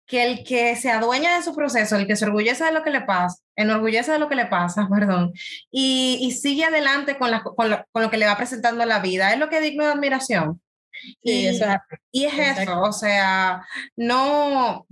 [0.10, 2.90] que el que se adueña de su proceso, el que se orgullece de lo que
[2.90, 5.34] le pasa, enorgullece de lo que le pasa, perdón,
[5.72, 9.00] y, y sigue adelante con, la, con, lo, con, lo, que le va presentando la
[9.00, 10.62] vida, es lo que es digno de admiración.
[11.02, 11.78] Sí, y, eso es,
[12.12, 14.86] y es eso, o sea, no,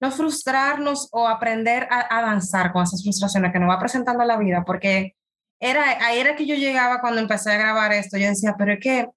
[0.00, 4.38] no frustrarnos o aprender a, a, danzar con esas frustraciones que nos va presentando la
[4.38, 5.14] vida, porque
[5.58, 8.80] era, ahí era que yo llegaba cuando empecé a grabar esto, yo decía, pero es
[8.80, 9.08] que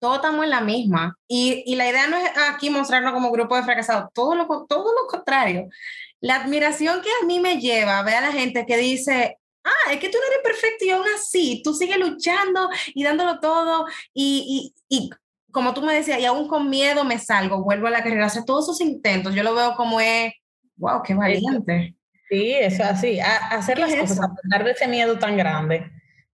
[0.00, 1.16] todos estamos en la misma.
[1.28, 4.92] Y, y, la idea no es aquí mostrarnos como grupo de fracasados, todo lo, todo
[4.94, 5.68] lo contrario.
[6.20, 9.92] La admiración que a mí me lleva a ver a la gente que dice, ah,
[9.92, 13.86] es que tú no eres perfecto y aún así, tú sigues luchando y dándolo todo
[14.12, 15.10] y, y, y
[15.50, 18.44] como tú me decías, y aún con miedo me salgo, vuelvo a la carrera, hacer
[18.44, 20.32] todos esos intentos, yo lo veo como es,
[20.76, 21.96] wow, qué valiente.
[22.28, 24.22] Sí, eso así, a, hacer las cosas eso?
[24.22, 25.90] a pesar de ese miedo tan grande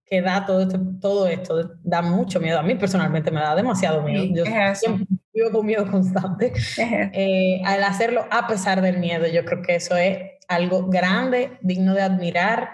[0.06, 2.58] que da todo esto, todo esto, da mucho miedo.
[2.58, 4.24] A mí personalmente me da demasiado miedo.
[4.32, 4.44] Yo
[4.74, 6.52] siempre vivo con miedo constante.
[6.78, 11.94] Eh, al hacerlo a pesar del miedo, yo creo que eso es algo grande, digno
[11.94, 12.70] de admirar.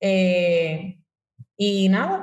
[0.00, 0.98] Eh,
[1.56, 2.22] y nada,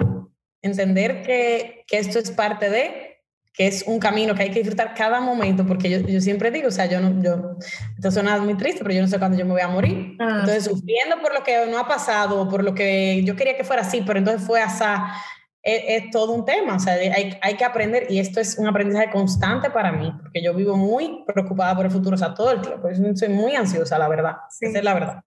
[0.61, 3.08] entender que, que esto es parte de,
[3.53, 6.69] que es un camino que hay que disfrutar cada momento, porque yo, yo siempre digo,
[6.69, 7.57] o sea, yo no, yo,
[7.95, 10.15] esto suena muy triste, pero yo no sé cuándo yo me voy a morir.
[10.19, 10.69] Ah, entonces, sí.
[10.69, 14.01] sufriendo por lo que no ha pasado, por lo que yo quería que fuera así,
[14.05, 14.83] pero entonces fue así,
[15.61, 18.67] es, es, todo un tema, o sea, hay, hay que aprender y esto es un
[18.67, 22.51] aprendizaje constante para mí, porque yo vivo muy preocupada por el futuro, o sea, todo
[22.51, 24.67] el tiempo, soy muy ansiosa, la verdad, sí.
[24.67, 25.23] esa es la verdad.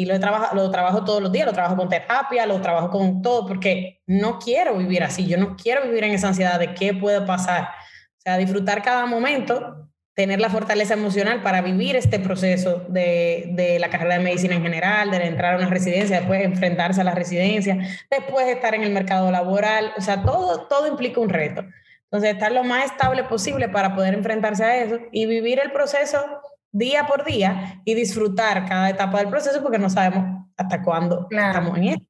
[0.00, 3.20] Y lo, trabajo, lo trabajo todos los días, lo trabajo con terapia, lo trabajo con
[3.20, 6.94] todo, porque no quiero vivir así, yo no quiero vivir en esa ansiedad de qué
[6.94, 7.64] puede pasar.
[7.64, 13.78] O sea, disfrutar cada momento, tener la fortaleza emocional para vivir este proceso de, de,
[13.78, 17.14] la carrera de medicina en general, de entrar a una residencia, después enfrentarse a la
[17.14, 17.76] residencia,
[18.10, 21.62] después estar en el mercado laboral, o sea, todo, todo implica un reto.
[22.04, 26.39] Entonces, estar lo más estable posible para poder enfrentarse a eso y vivir el proceso
[26.72, 31.76] día por día y disfrutar cada etapa del proceso porque no sabemos hasta cuándo estamos
[31.78, 32.06] en él.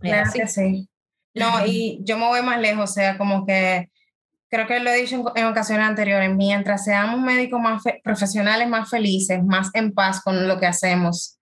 [0.00, 0.88] Claro que sí.
[1.34, 3.90] No, y yo me voy más lejos, o sea, como que
[4.48, 9.42] creo que lo he dicho en, ocasiones anteriores, mientras seamos médicos más profesionales, más felices,
[9.44, 11.38] más en paz con lo que hacemos,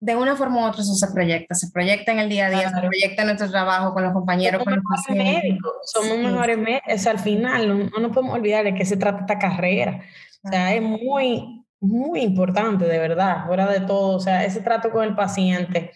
[0.00, 2.70] de una forma u otra eso se proyecta, se proyecta en el día a día,
[2.70, 7.06] se proyecta en nuestro trabajo con los compañeros, somos con los Médicos, somos mejores médicos,
[7.06, 10.02] al final no, no nos podemos olvidar de qué se trata esta carrera.
[10.44, 14.16] O sea, es muy, muy importante, de verdad, fuera de todo.
[14.16, 15.92] O sea, ese trato con el paciente,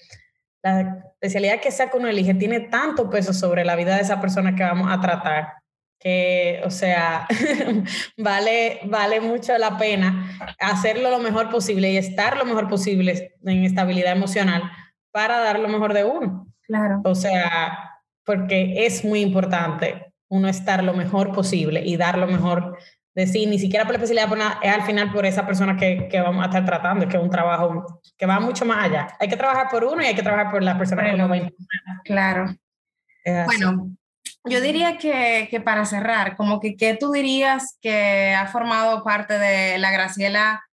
[0.63, 4.21] la especialidad que sea que uno elige, tiene tanto peso sobre la vida de esa
[4.21, 5.53] persona que vamos a tratar,
[5.99, 7.27] que, o sea,
[8.17, 13.65] vale, vale mucho la pena hacerlo lo mejor posible y estar lo mejor posible en
[13.65, 14.63] estabilidad emocional
[15.11, 16.47] para dar lo mejor de uno.
[16.63, 17.01] Claro.
[17.05, 22.79] O sea, porque es muy importante uno estar lo mejor posible y dar lo mejor
[23.19, 26.43] decir, ni siquiera por la especialidad, es al final por esa persona que, que, vamos
[26.43, 29.09] a estar tratando, que es un trabajo que va mucho más allá.
[29.19, 31.37] Hay que trabajar por uno y hay que trabajar por la persona que uno va
[31.37, 31.51] a
[32.05, 32.47] Claro.
[33.25, 33.91] Bueno,
[34.45, 39.39] yo diría que, que, para cerrar, como que ¿qué tú dirías que ha formado parte
[39.39, 40.65] de la Graciela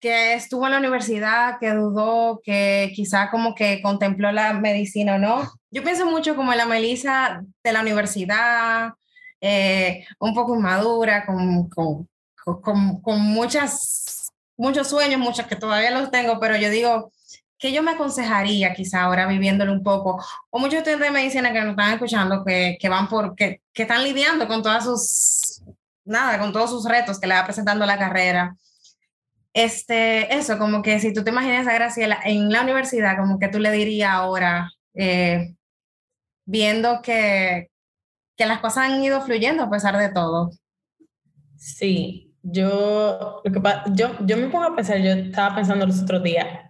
[0.00, 5.18] que estuvo en la universidad, que dudó, que quizá como que contempló la medicina o
[5.18, 5.52] no?
[5.70, 8.94] Yo pienso mucho como en la Melissa de la universidad,
[9.40, 12.08] eh, un poco inmadura, con, con,
[12.44, 17.12] con, con, muchas, muchos sueños, muchos que todavía los tengo, pero yo digo,
[17.58, 20.22] ¿qué yo me aconsejaría quizá ahora viviéndolo un poco?
[20.50, 23.82] O muchos estudiantes de medicina que nos están escuchando, que, que van por, que, que
[23.82, 25.62] están lidiando con todas sus,
[26.04, 28.56] nada, con todos sus retos que le va presentando la carrera.
[29.52, 33.48] Este, eso, como que si tú te imaginas a Graciela en la universidad, como que
[33.48, 35.54] tú le dirías ahora, eh,
[36.44, 37.69] viendo que,
[38.40, 40.50] que las cosas han ido fluyendo a pesar de todo.
[41.58, 43.42] Sí, yo,
[43.92, 46.69] yo, yo me pongo a pensar, yo estaba pensando los otros días,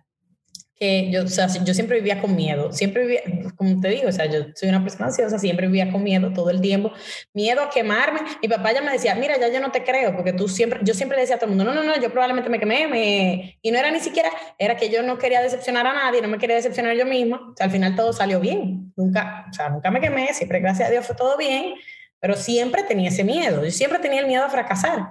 [0.80, 3.20] que yo, o sea, yo siempre vivía con miedo, siempre vivía,
[3.54, 6.48] como te digo, o sea, yo soy una persona ansiosa, siempre vivía con miedo todo
[6.48, 6.90] el tiempo,
[7.34, 8.20] miedo a quemarme.
[8.40, 10.94] Mi papá ya me decía, mira, ya yo no te creo, porque tú siempre, yo
[10.94, 13.58] siempre decía a todo el mundo, no, no, no, yo probablemente me quemé, me...
[13.60, 16.38] y no era ni siquiera, era que yo no quería decepcionar a nadie, no me
[16.38, 19.90] quería decepcionar yo misma, o sea, al final todo salió bien, nunca, o sea, nunca
[19.90, 21.74] me quemé, siempre, gracias a Dios, fue todo bien,
[22.20, 25.08] pero siempre tenía ese miedo, yo siempre tenía el miedo a fracasar.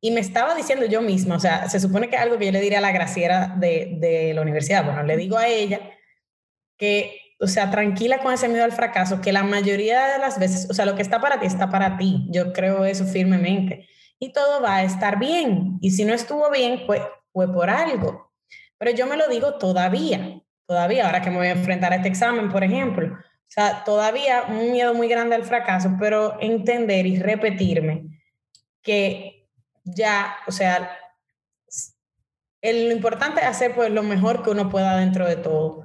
[0.00, 2.60] Y me estaba diciendo yo misma, o sea, se supone que algo que yo le
[2.60, 5.80] diría a la graciera de, de la universidad, bueno, le digo a ella
[6.76, 10.70] que, o sea, tranquila con ese miedo al fracaso, que la mayoría de las veces,
[10.70, 13.88] o sea, lo que está para ti está para ti, yo creo eso firmemente,
[14.20, 18.32] y todo va a estar bien, y si no estuvo bien, fue, fue por algo,
[18.78, 22.08] pero yo me lo digo todavía, todavía, ahora que me voy a enfrentar a este
[22.08, 23.08] examen, por ejemplo,
[23.48, 28.04] o sea, todavía un miedo muy grande al fracaso, pero entender y repetirme
[28.82, 29.37] que
[29.94, 30.90] ya, o sea,
[32.60, 35.84] el, lo importante es hacer pues lo mejor que uno pueda dentro de todo.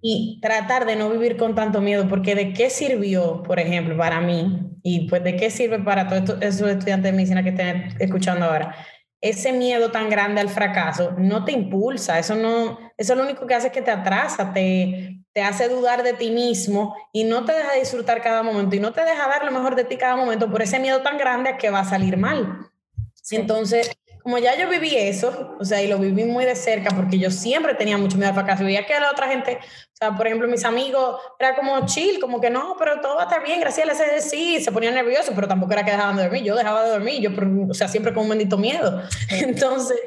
[0.00, 4.20] Y tratar de no vivir con tanto miedo, porque de qué sirvió, por ejemplo, para
[4.20, 8.46] mí, y pues de qué sirve para todos esos estudiantes de medicina que estén escuchando
[8.46, 8.74] ahora,
[9.20, 13.54] ese miedo tan grande al fracaso no te impulsa, eso no, eso lo único que
[13.54, 17.52] hace es que te atrasa, te, te hace dudar de ti mismo y no te
[17.52, 20.50] deja disfrutar cada momento y no te deja dar lo mejor de ti cada momento
[20.50, 22.70] por ese miedo tan grande a que va a salir mal.
[23.30, 23.90] Entonces,
[24.22, 27.30] como ya yo viví eso, o sea, y lo viví muy de cerca porque yo
[27.30, 28.64] siempre tenía mucho miedo al fracaso.
[28.64, 32.40] Veía que la otra gente, o sea, por ejemplo, mis amigos, era como chill, como
[32.40, 35.32] que no, pero todo va a estar bien, gracias a ese sí, se ponían nerviosos,
[35.34, 36.42] pero tampoco era que dejaban de dormir.
[36.42, 37.30] Yo dejaba de dormir, yo,
[37.70, 39.02] o sea, siempre con un bendito miedo.
[39.30, 39.98] Entonces,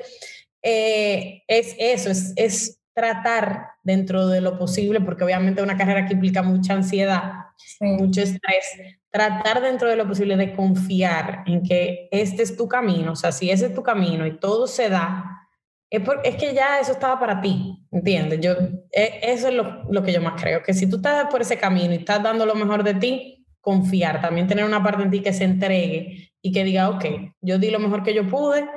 [0.62, 6.14] eh, es eso, es, es tratar dentro de lo posible, porque obviamente una carrera que
[6.14, 7.32] implica mucha ansiedad,
[7.80, 8.66] mucho estrés,
[9.12, 13.32] tratar dentro de lo posible de confiar en que este es tu camino, o sea,
[13.32, 15.47] si ese es tu camino y todo se da,
[15.89, 18.39] es, es que ya eso estaba para ti, ¿entiendes?
[18.39, 18.53] Yo,
[18.91, 21.57] e, eso es lo, lo, que yo más creo, que si tú estás por ese
[21.57, 25.22] camino y estás dando lo mejor de ti, confiar, también tener una parte en ti
[25.22, 27.05] que se entregue y que diga, ok,
[27.41, 28.68] yo di lo mejor que yo pude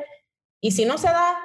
[0.60, 1.36] y si no se da,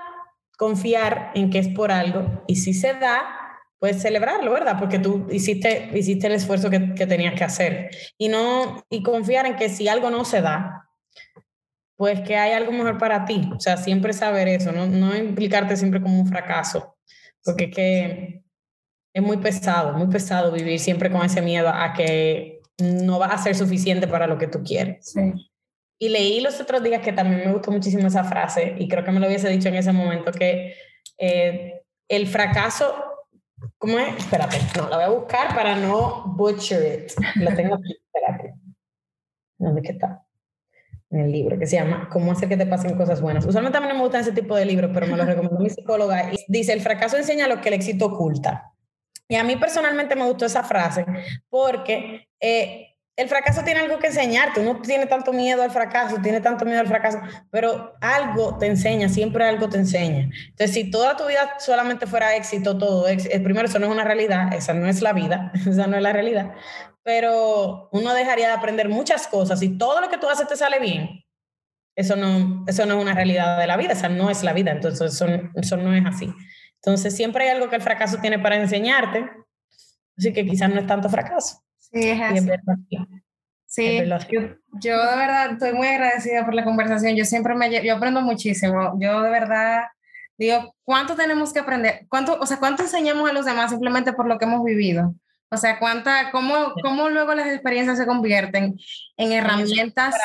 [0.58, 3.39] confiar en que es por algo y si se da,
[3.80, 4.78] pues celebrarlo, ¿verdad?
[4.78, 7.90] Porque tú hiciste, hiciste el esfuerzo que, que, tenías que hacer.
[8.18, 10.90] Y, no, y confiar en que si algo no se da,
[12.00, 13.50] pues que hay algo mejor para ti.
[13.56, 16.98] O sea, siempre saber eso, no, no implicarte siempre como un fracaso,
[17.44, 18.44] porque es que
[19.14, 23.38] es muy pesado, muy pesado vivir siempre con ese miedo a que no va a
[23.38, 25.12] ser suficiente para lo que tú quieres.
[25.12, 25.34] Sí.
[26.02, 29.12] Y leí los otros días que también me gustó muchísimo esa frase, y creo que
[29.12, 30.76] me lo hubiese dicho en ese momento, que
[31.18, 33.09] eh, el fracaso,
[33.78, 34.18] ¿cómo es?
[34.18, 37.12] Espérate, no, la voy a buscar para no butcher it.
[37.36, 38.56] La tengo aquí, espérate.
[39.58, 40.26] ¿Dónde que está?
[41.12, 43.46] En el libro, que se llama Cómo hacer que te pasen cosas buenas.
[43.46, 45.70] Usualmente a mí no me gustan ese tipo de libros, pero me lo recomendó mi
[45.70, 46.34] psicóloga.
[46.34, 48.74] Y dice, el fracaso enseña lo que el éxito oculta.
[49.28, 51.06] Y a mí personalmente me gustó esa frase
[51.50, 52.89] porque eh,
[53.20, 54.62] el fracaso tiene algo que enseñarte.
[54.62, 57.20] Uno tiene tanto miedo al fracaso, tiene tanto miedo al fracaso,
[57.52, 60.30] pero algo te enseña, siempre algo te enseña.
[60.48, 63.92] Entonces, si toda tu vida solamente fuera éxito, todo, el eh, primero, eso no es
[63.92, 66.54] una realidad, esa no es la vida, esa no es la realidad,
[67.04, 70.80] pero uno dejaría de aprender muchas cosas y todo lo que tú haces te sale
[70.80, 71.26] bien.
[71.98, 74.72] Eso no, eso no es una realidad de la vida, esa no es la vida,
[74.72, 76.34] entonces eso, eso no es así.
[76.76, 79.30] Entonces, siempre hay algo que el fracaso tiene para enseñarte,
[80.18, 81.62] así que quizás no es tanto fracaso.
[81.92, 82.50] Sí, es así.
[83.66, 84.00] Sí,
[84.32, 84.40] yo,
[84.82, 87.16] yo, de verdad estoy muy agradecida por la conversación.
[87.16, 88.98] Yo siempre me yo aprendo muchísimo.
[89.00, 89.84] Yo de verdad
[90.40, 92.08] digo, ¿cuánto tenemos que aprender?
[92.10, 95.14] ¿Cuánto, o sea, cuánto enseñamos a los demás simplemente por lo que hemos vivido?
[95.52, 98.78] O sea, cuánta, cómo, cómo luego las experiencias se convierten
[99.18, 100.16] en herramientas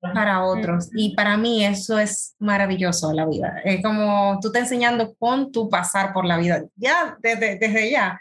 [0.00, 0.88] para otros.
[0.94, 3.60] Y para mí eso es maravilloso la vida.
[3.64, 8.20] Es como tú te enseñando con tu pasar por la vida, ya desde, desde ya.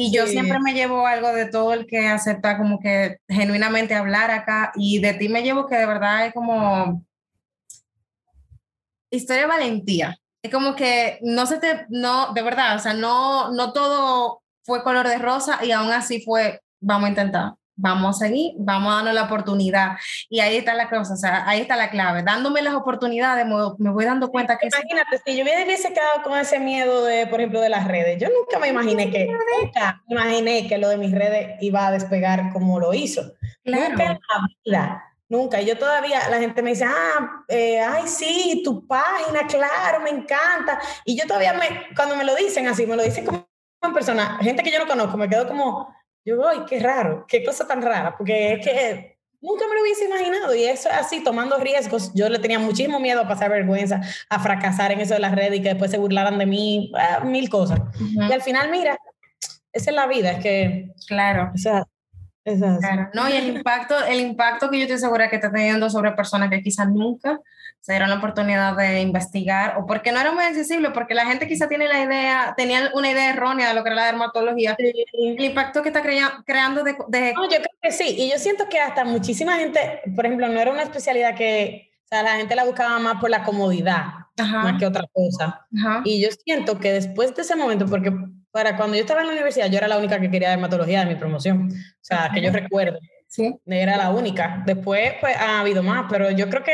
[0.00, 4.30] Y yo siempre me llevo algo de todo el que acepta como que genuinamente hablar
[4.30, 7.04] acá y de ti me llevo que de verdad es como
[9.10, 10.16] historia de valentía.
[10.40, 14.84] Es como que no se te, no, de verdad, o sea, no, no todo fue
[14.84, 18.96] color de rosa y aún así fue, vamos a intentar vamos a seguir, vamos a
[18.96, 19.96] darnos la oportunidad.
[20.28, 22.22] Y ahí está la cosa, o sea, ahí está la clave.
[22.22, 24.66] Dándome las oportunidades, me, voy dando cuenta que...
[24.66, 28.28] Imagínate, si yo hubiese quedado con ese miedo de, por ejemplo, de las redes, yo
[28.28, 32.80] nunca me imaginé que, nunca imaginé que lo de mis redes iba a despegar como
[32.80, 33.22] lo hizo.
[33.64, 35.04] Nunca en la vida.
[35.28, 35.60] Nunca.
[35.60, 40.80] Yo todavía, la gente me dice, ah, eh, ay, sí, tu página, claro, me encanta.
[41.04, 43.46] Y yo todavía me, cuando me lo dicen así, me lo dicen como
[43.82, 45.94] en persona, gente que yo no conozco, me quedo como,
[46.28, 50.04] yo, voy, qué raro, qué cosa tan rara, porque es que nunca me lo hubiese
[50.04, 52.12] imaginado y eso es así, tomando riesgos.
[52.14, 55.58] Yo le tenía muchísimo miedo a pasar vergüenza, a fracasar en eso de las redes
[55.58, 56.92] y que después se burlaran de mí,
[57.24, 57.80] mil cosas.
[57.98, 58.98] Y al final, mira,
[59.72, 60.92] esa es la vida, es que...
[61.06, 61.50] Claro.
[61.54, 61.84] O sea,
[62.80, 63.10] Claro.
[63.14, 66.50] No, y el impacto, el impacto que yo estoy segura que está teniendo sobre personas
[66.50, 67.40] que quizás nunca
[67.80, 71.46] se dieron la oportunidad de investigar o porque no era muy accesible, porque la gente
[71.46, 75.42] quizá tiene la idea, tenía una idea errónea de lo que era la dermatología, el
[75.42, 76.92] impacto que está creando de,
[77.34, 80.60] No, yo creo que sí, y yo siento que hasta muchísima gente, por ejemplo, no
[80.60, 84.78] era una especialidad que, o sea, la gente la buscaba más por la comodidad, más
[84.78, 85.66] que otra cosa.
[86.04, 88.12] Y yo siento que después de ese momento, porque
[88.58, 91.06] para cuando yo estaba en la universidad, yo era la única que quería dermatología de
[91.06, 92.98] mi promoción, o sea, que yo recuerdo.
[93.28, 93.54] Sí.
[93.66, 94.64] Era la única.
[94.66, 96.72] Después, pues, ha habido más, pero yo creo que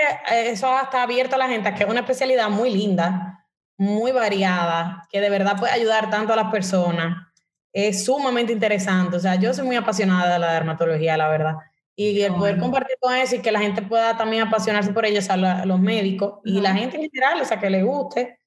[0.51, 3.45] eso está abierto a la gente, que es una especialidad muy linda,
[3.77, 7.19] muy variada, que de verdad puede ayudar tanto a las personas.
[7.71, 9.19] Es sumamente interesante.
[9.19, 11.57] O sea, yo soy muy apasionada de la dermatología, la verdad.
[11.95, 15.19] Y el poder compartir con eso y que la gente pueda también apasionarse por ello,
[15.19, 18.39] o sea, los médicos y la gente en general, o sea, que le guste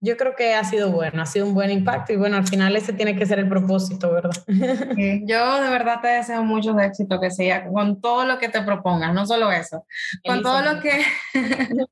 [0.00, 2.76] yo creo que ha sido bueno, ha sido un buen impacto y bueno, al final
[2.76, 4.30] ese tiene que ser el propósito, ¿verdad?
[5.26, 9.12] yo de verdad te deseo mucho éxito que sea con todo lo que te propongas,
[9.12, 9.84] no solo eso,
[10.24, 11.02] con todo lo que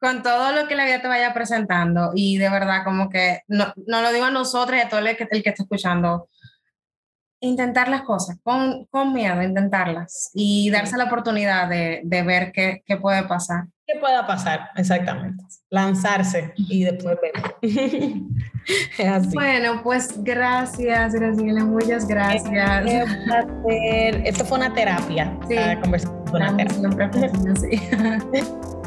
[0.00, 3.72] con todo lo que la vida te vaya presentando y de verdad como que no,
[3.86, 6.28] no lo digo a nosotros y a todo el que, el que está escuchando,
[7.40, 12.82] intentar las cosas, con, con miedo, intentarlas y darse la oportunidad de, de ver qué,
[12.86, 13.64] qué puede pasar.
[13.86, 14.70] ¿Qué pueda pasar?
[14.76, 17.32] Exactamente lanzarse y después ver.
[19.32, 22.84] Bueno, pues gracias, Graciela, muchas gracias.
[23.66, 25.36] Esto fue una terapia.
[25.48, 25.56] Sí.
[25.80, 27.28] Conversar con una terapia.
[27.30, 28.48] Siempre sí.